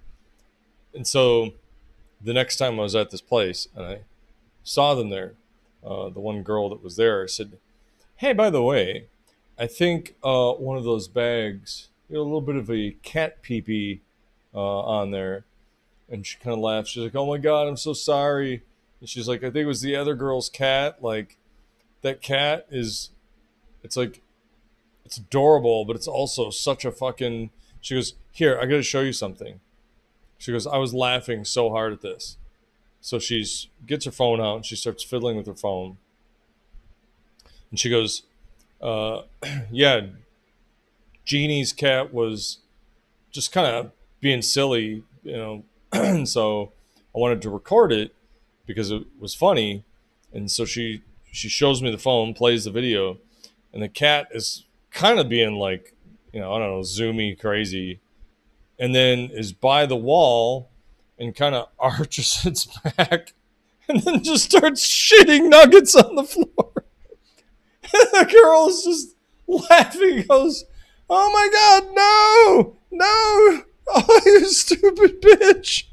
And 0.92 1.06
so 1.06 1.54
the 2.22 2.34
next 2.34 2.56
time 2.56 2.78
I 2.78 2.82
was 2.82 2.94
at 2.94 3.10
this 3.10 3.20
place 3.20 3.68
and 3.74 3.84
I 3.84 3.98
saw 4.62 4.94
them 4.94 5.10
there, 5.10 5.34
uh, 5.84 6.10
the 6.10 6.20
one 6.20 6.42
girl 6.42 6.68
that 6.68 6.82
was 6.82 6.96
there, 6.96 7.26
said, 7.28 7.58
"Hey, 8.16 8.32
by 8.32 8.50
the 8.50 8.62
way, 8.62 9.06
I 9.58 9.66
think 9.66 10.14
uh, 10.22 10.52
one 10.52 10.76
of 10.76 10.84
those 10.84 11.08
bags, 11.08 11.88
you 12.08 12.16
know, 12.16 12.22
a 12.22 12.24
little 12.24 12.40
bit 12.40 12.56
of 12.56 12.70
a 12.70 12.96
cat 13.02 13.42
pee 13.42 14.00
uh, 14.54 14.80
on 14.80 15.10
there." 15.10 15.44
And 16.10 16.26
she 16.26 16.38
kind 16.38 16.54
of 16.54 16.60
laughed. 16.60 16.88
She's 16.88 17.02
like, 17.02 17.14
"Oh 17.14 17.26
my 17.26 17.38
god, 17.38 17.68
I'm 17.68 17.76
so 17.76 17.92
sorry." 17.92 18.62
And 19.00 19.08
she's 19.08 19.28
like, 19.28 19.40
"I 19.40 19.50
think 19.50 19.64
it 19.64 19.66
was 19.66 19.82
the 19.82 19.96
other 19.96 20.14
girl's 20.14 20.48
cat. 20.48 21.02
Like, 21.02 21.36
that 22.02 22.22
cat 22.22 22.66
is, 22.70 23.10
it's 23.82 23.96
like, 23.96 24.22
it's 25.04 25.18
adorable, 25.18 25.84
but 25.84 25.96
it's 25.96 26.08
also 26.08 26.50
such 26.50 26.84
a 26.84 26.92
fucking." 26.92 27.50
She 27.80 27.94
goes, 27.94 28.14
"Here, 28.32 28.58
I 28.58 28.66
got 28.66 28.76
to 28.76 28.82
show 28.82 29.00
you 29.00 29.12
something." 29.12 29.60
She 30.38 30.52
goes, 30.52 30.66
"I 30.66 30.78
was 30.78 30.94
laughing 30.94 31.44
so 31.44 31.70
hard 31.70 31.92
at 31.92 32.00
this." 32.00 32.36
So 33.00 33.18
she's 33.18 33.68
gets 33.86 34.06
her 34.06 34.10
phone 34.10 34.40
out 34.40 34.56
and 34.56 34.64
she 34.64 34.76
starts 34.76 35.04
fiddling 35.04 35.36
with 35.36 35.46
her 35.46 35.54
phone. 35.54 35.98
And 37.70 37.78
she 37.78 37.90
goes, 37.90 38.22
uh, 38.80 39.22
"Yeah, 39.70 40.06
Jeannie's 41.26 41.72
cat 41.72 42.14
was 42.14 42.60
just 43.30 43.52
kind 43.52 43.66
of 43.66 43.92
being 44.20 44.40
silly, 44.40 45.02
you 45.22 45.64
know. 45.92 46.24
so 46.24 46.72
I 47.14 47.18
wanted 47.18 47.42
to 47.42 47.50
record 47.50 47.92
it 47.92 48.14
because 48.66 48.90
it 48.90 49.02
was 49.18 49.34
funny. 49.34 49.84
And 50.32 50.50
so 50.50 50.64
she 50.64 51.02
she 51.30 51.48
shows 51.48 51.82
me 51.82 51.90
the 51.90 51.98
phone, 51.98 52.34
plays 52.34 52.64
the 52.64 52.70
video, 52.70 53.18
and 53.72 53.82
the 53.82 53.88
cat 53.88 54.28
is 54.30 54.64
kind 54.90 55.18
of 55.18 55.28
being 55.28 55.56
like, 55.56 55.94
you 56.32 56.40
know, 56.40 56.52
I 56.52 56.58
don't 56.58 56.70
know, 56.70 56.80
zoomy, 56.80 57.38
crazy, 57.38 58.00
and 58.78 58.94
then 58.94 59.30
is 59.32 59.52
by 59.52 59.86
the 59.86 59.96
wall 59.96 60.70
and 61.18 61.34
kind 61.34 61.54
of 61.54 61.68
arches 61.78 62.44
its 62.44 62.66
back, 62.96 63.32
and 63.88 64.00
then 64.02 64.22
just 64.22 64.44
starts 64.44 64.86
shitting 64.86 65.48
nuggets 65.48 65.94
on 65.94 66.14
the 66.14 66.24
floor. 66.24 66.48
And 67.92 68.26
the 68.26 68.32
girl 68.32 68.68
is 68.68 68.82
just 68.82 69.14
laughing, 69.46 70.24
goes, 70.26 70.64
"Oh 71.08 71.30
my 71.30 71.48
god, 71.52 71.84
no, 71.94 72.78
no! 72.90 73.62
Oh, 73.86 74.20
you 74.24 74.46
stupid 74.46 75.20
bitch!" 75.20 75.84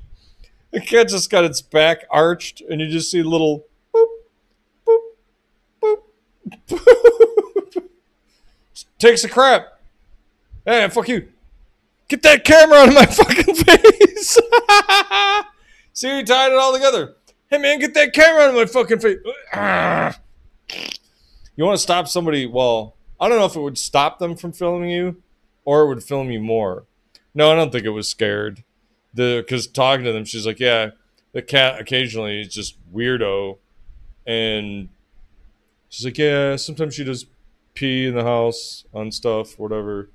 The 0.71 0.81
cat 0.81 1.09
just 1.09 1.29
got 1.29 1.43
its 1.43 1.61
back 1.61 2.05
arched, 2.09 2.61
and 2.61 2.79
you 2.79 2.87
just 2.87 3.11
see 3.11 3.21
little 3.23 3.65
boop, 3.93 4.07
boop, 4.87 4.97
boop, 5.81 5.97
boop. 6.69 7.83
Takes 8.99 9.23
a 9.23 9.29
crap. 9.29 9.79
Hey, 10.65 10.87
fuck 10.89 11.09
you. 11.09 11.27
Get 12.07 12.21
that 12.23 12.43
camera 12.43 12.77
out 12.77 12.89
of 12.89 12.93
my 12.93 13.05
fucking 13.07 13.55
face. 13.55 14.37
see, 15.93 16.17
you 16.17 16.25
tied 16.25 16.51
it 16.51 16.57
all 16.57 16.73
together. 16.73 17.15
Hey, 17.49 17.57
man, 17.57 17.79
get 17.79 17.93
that 17.95 18.13
camera 18.13 18.43
out 18.43 18.49
of 18.49 18.55
my 18.55 18.65
fucking 18.65 18.99
face. 18.99 20.17
You 21.57 21.65
want 21.65 21.77
to 21.77 21.83
stop 21.83 22.07
somebody? 22.07 22.47
Well, 22.47 22.95
I 23.19 23.27
don't 23.27 23.37
know 23.37 23.45
if 23.45 23.55
it 23.55 23.61
would 23.61 23.77
stop 23.77 24.19
them 24.19 24.35
from 24.35 24.51
filming 24.51 24.89
you 24.89 25.21
or 25.65 25.83
it 25.83 25.87
would 25.89 26.03
film 26.03 26.31
you 26.31 26.39
more. 26.39 26.85
No, 27.35 27.51
I 27.51 27.55
don't 27.55 27.71
think 27.71 27.85
it 27.85 27.89
was 27.89 28.09
scared. 28.09 28.63
The 29.13 29.43
because 29.45 29.67
talking 29.67 30.05
to 30.05 30.13
them, 30.13 30.25
she's 30.25 30.45
like, 30.45 30.59
yeah, 30.59 30.91
the 31.33 31.41
cat 31.41 31.79
occasionally 31.79 32.41
is 32.41 32.53
just 32.53 32.77
weirdo, 32.93 33.57
and 34.25 34.89
she's 35.89 36.05
like, 36.05 36.17
yeah, 36.17 36.55
sometimes 36.55 36.95
she 36.95 37.03
does 37.03 37.25
pee 37.73 38.07
in 38.07 38.15
the 38.15 38.23
house 38.23 38.85
on 38.93 39.11
stuff, 39.11 39.57
whatever. 39.59 40.09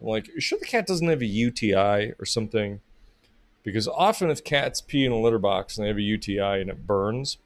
I'm 0.00 0.08
like, 0.08 0.30
sure 0.38 0.58
the 0.58 0.66
cat 0.66 0.86
doesn't 0.86 1.08
have 1.08 1.22
a 1.22 1.26
UTI 1.26 2.12
or 2.18 2.24
something? 2.24 2.80
Because 3.62 3.86
often 3.86 4.30
if 4.30 4.42
cats 4.42 4.80
pee 4.80 5.04
in 5.04 5.12
a 5.12 5.20
litter 5.20 5.38
box 5.38 5.76
and 5.76 5.84
they 5.84 5.88
have 5.88 5.98
a 5.98 6.02
UTI 6.02 6.60
and 6.60 6.68
it 6.70 6.86
burns, 6.86 7.38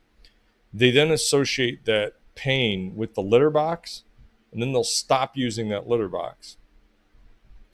they 0.72 0.90
then 0.90 1.10
associate 1.10 1.84
that 1.84 2.14
pain 2.34 2.96
with 2.96 3.14
the 3.14 3.22
litter 3.22 3.50
box, 3.50 4.04
and 4.52 4.62
then 4.62 4.72
they'll 4.72 4.84
stop 4.84 5.36
using 5.36 5.68
that 5.68 5.88
litter 5.88 6.08
box. 6.08 6.56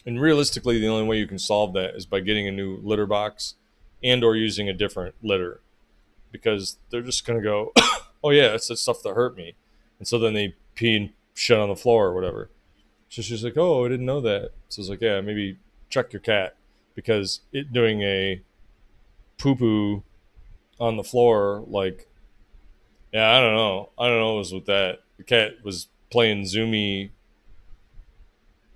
And 0.05 0.21
realistically, 0.21 0.79
the 0.79 0.89
only 0.89 1.07
way 1.07 1.19
you 1.19 1.27
can 1.27 1.39
solve 1.39 1.75
that 1.75 1.95
is 1.95 2.07
by 2.07 2.21
getting 2.21 2.49
a 2.49 2.53
new 2.53 2.79
litter 2.83 3.07
box 3.07 3.55
and 4.03 4.25
or 4.25 4.35
using 4.35 4.69
a 4.69 4.73
different 4.73 5.15
litter. 5.23 5.61
Because 6.31 6.79
they're 6.91 7.03
just 7.03 7.25
gonna 7.27 7.43
go, 7.43 7.73
Oh 8.25 8.31
yeah, 8.31 8.49
that's 8.49 8.69
the 8.69 8.77
stuff 8.77 9.03
that 9.03 9.15
hurt 9.15 9.37
me. 9.37 9.55
And 9.99 10.07
so 10.07 10.19
then 10.19 10.35
they 10.35 10.55
pee 10.75 10.97
and 10.97 11.11
shit 11.35 11.59
on 11.59 11.69
the 11.69 11.77
floor 11.77 12.07
or 12.07 12.15
whatever. 12.15 12.51
So 13.09 13.23
she's 13.23 13.45
like, 13.45 13.57
Oh, 13.57 13.85
I 13.85 13.89
didn't 13.89 14.07
know 14.07 14.21
that. 14.21 14.53
So 14.69 14.81
I 14.81 14.83
was 14.83 14.91
like, 14.91 15.01
Yeah, 15.01 15.21
maybe 15.21 15.59
check 15.89 16.13
your 16.13 16.21
cat 16.21 16.57
because 16.95 17.41
it 17.53 17.73
doing 17.73 18.03
a 18.03 18.41
poo 19.39 19.55
poo 19.55 20.03
on 20.81 20.97
the 20.97 21.05
floor, 21.05 21.65
like 21.67 22.09
yeah, 23.13 23.31
I 23.37 23.41
don't 23.41 23.55
know. 23.55 23.91
I 23.99 24.09
don't 24.09 24.21
know 24.21 24.33
what 24.33 24.39
was 24.39 24.55
with 24.55 24.67
that. 24.67 25.01
The 25.19 25.25
cat 25.25 25.63
was 25.63 25.89
playing 26.11 26.45
zoomy 26.45 27.11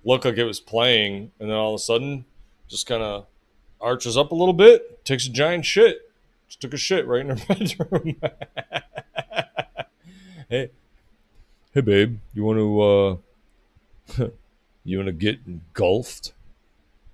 looked 0.07 0.23
like 0.23 0.37
it 0.37 0.45
was 0.45 0.61
playing, 0.61 1.31
and 1.39 1.49
then 1.49 1.57
all 1.57 1.73
of 1.73 1.79
a 1.79 1.83
sudden, 1.83 2.23
just 2.69 2.87
kind 2.87 3.03
of 3.03 3.25
arches 3.81 4.17
up 4.17 4.31
a 4.31 4.35
little 4.35 4.53
bit, 4.53 5.03
takes 5.05 5.27
a 5.27 5.29
giant 5.29 5.65
shit. 5.65 6.09
Just 6.47 6.61
took 6.61 6.73
a 6.73 6.77
shit 6.77 7.05
right 7.05 7.21
in 7.21 7.37
her 7.37 7.45
bedroom. 7.55 8.15
hey, 10.49 10.71
hey, 11.73 11.81
babe, 11.81 12.19
you 12.33 12.43
want 12.43 12.57
to 12.57 14.23
uh, 14.23 14.27
you 14.85 14.97
want 14.97 15.07
to 15.07 15.13
get 15.13 15.39
engulfed? 15.45 16.31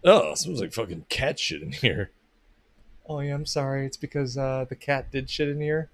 Oh, 0.03 0.35
smells 0.35 0.61
like 0.61 0.73
fucking 0.73 1.05
cat 1.09 1.39
shit 1.39 1.63
in 1.63 1.71
here. 1.71 2.11
Oh 3.09 3.19
yeah, 3.21 3.33
I'm 3.33 3.47
sorry. 3.47 3.87
It's 3.87 3.97
because 3.97 4.37
uh, 4.37 4.65
the 4.69 4.75
cat 4.75 5.11
did 5.11 5.31
shit 5.31 5.49
in 5.49 5.59
here. 5.59 5.89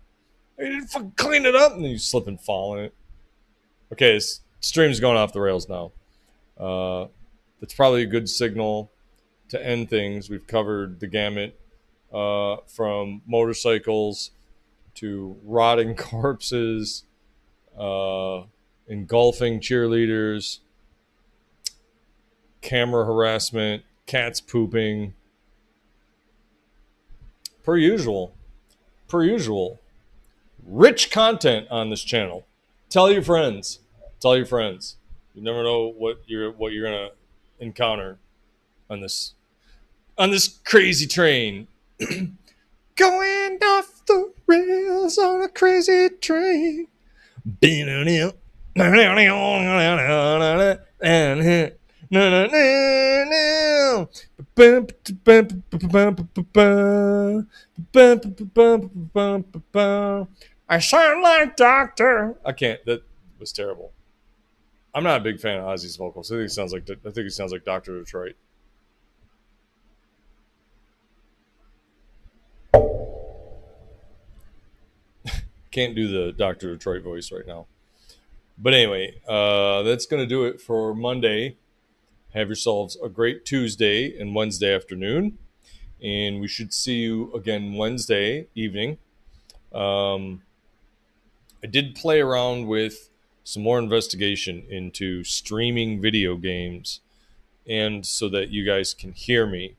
I 0.60 0.64
didn't 0.64 0.88
fucking 0.88 1.14
clean 1.16 1.46
it 1.46 1.56
up, 1.56 1.74
and 1.74 1.84
then 1.86 1.92
you 1.92 1.98
slip 1.98 2.28
and 2.28 2.40
fall 2.40 2.78
in 2.78 2.84
it. 2.84 2.94
Okay, 3.94 4.16
this 4.16 4.42
stream's 4.60 5.00
going 5.00 5.16
off 5.16 5.32
the 5.32 5.40
rails 5.40 5.70
now. 5.70 5.94
Uh, 6.60 7.08
that's 7.60 7.74
probably 7.74 8.04
a 8.04 8.08
good 8.08 8.30
signal 8.30 8.92
to 9.50 9.66
end 9.66 9.90
things. 9.90 10.30
We've 10.30 10.46
covered 10.46 11.00
the 11.00 11.08
gamut 11.08 11.60
uh, 12.14 12.58
from 12.68 13.22
motorcycles 13.28 14.32
to 14.96 15.38
rotting 15.44 15.96
corpses, 15.98 17.04
uh, 17.78 18.44
engulfing 18.88 19.60
cheerleaders, 19.60 20.60
camera 22.62 23.06
harassment, 23.06 23.84
cats 24.06 24.42
pooping. 24.42 25.14
Per 27.64 27.78
usual. 27.78 28.34
Per 29.08 29.24
usual. 29.24 29.80
Rich 30.66 31.12
content 31.12 31.68
on 31.70 31.90
this 31.90 32.04
channel. 32.04 32.46
Tell 32.90 33.12
your 33.12 33.22
friends. 33.22 33.80
Tell 34.20 34.36
your 34.36 34.46
friends. 34.46 34.98
You 35.34 35.44
never 35.44 35.64
know 35.64 35.94
what 35.98 36.22
you're 36.26 36.52
what 36.52 36.74
you're 36.74 36.86
gonna 36.86 37.10
encounter 37.60 38.18
on 38.90 39.02
this 39.02 39.34
on 40.18 40.32
this 40.32 40.60
crazy 40.66 41.08
train. 41.08 41.68
Going 42.96 43.60
off 43.64 44.06
the 44.06 44.34
rails 44.48 45.18
on 45.18 45.42
a 45.42 45.48
crazy 45.48 46.10
train. 46.10 46.88
I 60.68 60.80
sound 60.80 61.24
like 61.24 61.56
Doctor. 61.56 62.38
I 62.46 62.52
can't. 62.52 62.84
That 62.86 63.04
was 63.40 63.52
terrible. 63.52 63.94
I'm 64.94 65.04
not 65.04 65.22
a 65.22 65.24
big 65.24 65.40
fan 65.40 65.60
of 65.60 65.66
Ozzy's 65.66 65.96
vocals. 65.96 66.32
I 66.32 66.36
think 66.36 66.44
he 66.44 66.48
sounds 66.50 66.74
like 66.74 66.90
I 66.90 67.12
think 67.12 67.18
he 67.18 67.30
sounds 67.30 67.52
like 67.52 67.64
Doctor 67.64 68.00
Detroit. 68.00 68.36
Can't 75.72 75.96
do 75.96 76.08
the 76.08 76.32
Doctor 76.32 76.74
Detroit 76.74 77.04
voice 77.04 77.32
right 77.32 77.46
now. 77.46 77.68
But 78.58 78.74
anyway, 78.74 79.22
uh, 79.28 79.84
that's 79.84 80.06
going 80.06 80.22
to 80.22 80.28
do 80.28 80.46
it 80.46 80.60
for 80.60 80.96
Monday. 80.96 81.58
Have 82.34 82.48
yourselves 82.48 82.98
a 83.02 83.10
great 83.10 83.46
Tuesday 83.46 84.20
and 84.20 84.36
Wednesday 84.36 84.74
afternoon. 84.74 85.38
And 86.04 86.42
we 86.42 86.48
should 86.48 86.74
see 86.74 86.96
you 86.96 87.32
again 87.34 87.76
Wednesday 87.76 88.48
evening. 88.56 88.98
Um, 89.74 90.42
I 91.64 91.68
did 91.68 91.96
play 91.96 92.22
around 92.22 92.68
with 92.68 93.09
some 93.44 93.64
more 93.64 93.80
investigation 93.80 94.64
into 94.70 95.24
streaming 95.24 96.02
video 96.02 96.36
games 96.36 97.02
and 97.68 98.06
so 98.06 98.28
that 98.30 98.50
you 98.50 98.66
guys 98.66 98.94
can 98.94 99.14
hear 99.14 99.46
me. 99.46 99.76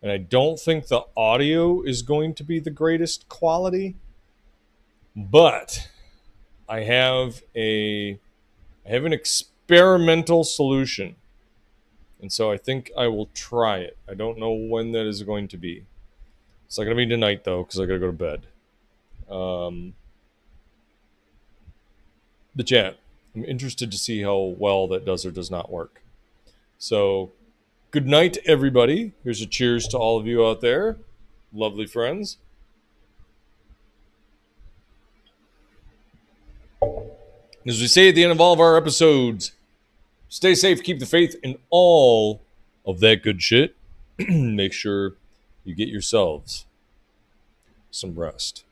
And 0.00 0.12
I 0.12 0.18
don't 0.18 0.58
think 0.58 0.86
the 0.86 1.02
audio 1.16 1.82
is 1.82 2.02
going 2.02 2.34
to 2.34 2.44
be 2.44 2.60
the 2.60 2.70
greatest 2.70 3.28
quality, 3.28 3.96
but 5.16 5.88
I 6.68 6.80
have 6.80 7.42
a 7.54 8.18
I 8.84 8.88
have 8.88 9.04
an 9.04 9.12
experimental 9.12 10.44
solution. 10.44 11.16
And 12.20 12.32
so 12.32 12.50
I 12.50 12.56
think 12.56 12.90
I 12.96 13.08
will 13.08 13.28
try 13.34 13.78
it. 13.78 13.96
I 14.08 14.14
don't 14.14 14.38
know 14.38 14.52
when 14.52 14.92
that 14.92 15.06
is 15.06 15.22
going 15.22 15.48
to 15.48 15.56
be. 15.56 15.84
It's 16.66 16.78
not 16.78 16.84
going 16.84 16.96
to 16.96 17.04
be 17.04 17.08
tonight 17.08 17.44
though 17.44 17.64
cuz 17.64 17.80
I 17.80 17.86
got 17.86 17.94
to 17.94 17.98
go 17.98 18.06
to 18.06 18.12
bed. 18.12 18.46
Um 19.28 19.94
the 22.56 22.64
chat. 22.64 22.98
I'm 23.34 23.44
interested 23.44 23.90
to 23.92 23.98
see 23.98 24.22
how 24.22 24.54
well 24.58 24.88
that 24.88 25.04
does 25.04 25.24
or 25.24 25.30
does 25.30 25.50
not 25.50 25.70
work. 25.70 26.02
So, 26.78 27.30
good 27.90 28.06
night, 28.06 28.38
everybody. 28.46 29.12
Here's 29.22 29.42
a 29.42 29.46
cheers 29.46 29.86
to 29.88 29.98
all 29.98 30.18
of 30.18 30.26
you 30.26 30.44
out 30.44 30.62
there, 30.62 30.96
lovely 31.52 31.86
friends. 31.86 32.38
As 36.82 37.80
we 37.80 37.88
say 37.88 38.08
at 38.08 38.14
the 38.14 38.22
end 38.22 38.32
of 38.32 38.40
all 38.40 38.52
of 38.52 38.60
our 38.60 38.76
episodes, 38.76 39.52
stay 40.28 40.54
safe, 40.54 40.82
keep 40.82 40.98
the 40.98 41.06
faith, 41.06 41.36
and 41.42 41.56
all 41.68 42.40
of 42.86 43.00
that 43.00 43.22
good 43.22 43.42
shit. 43.42 43.74
Make 44.28 44.72
sure 44.72 45.14
you 45.64 45.74
get 45.74 45.88
yourselves 45.88 46.64
some 47.90 48.14
rest. 48.14 48.64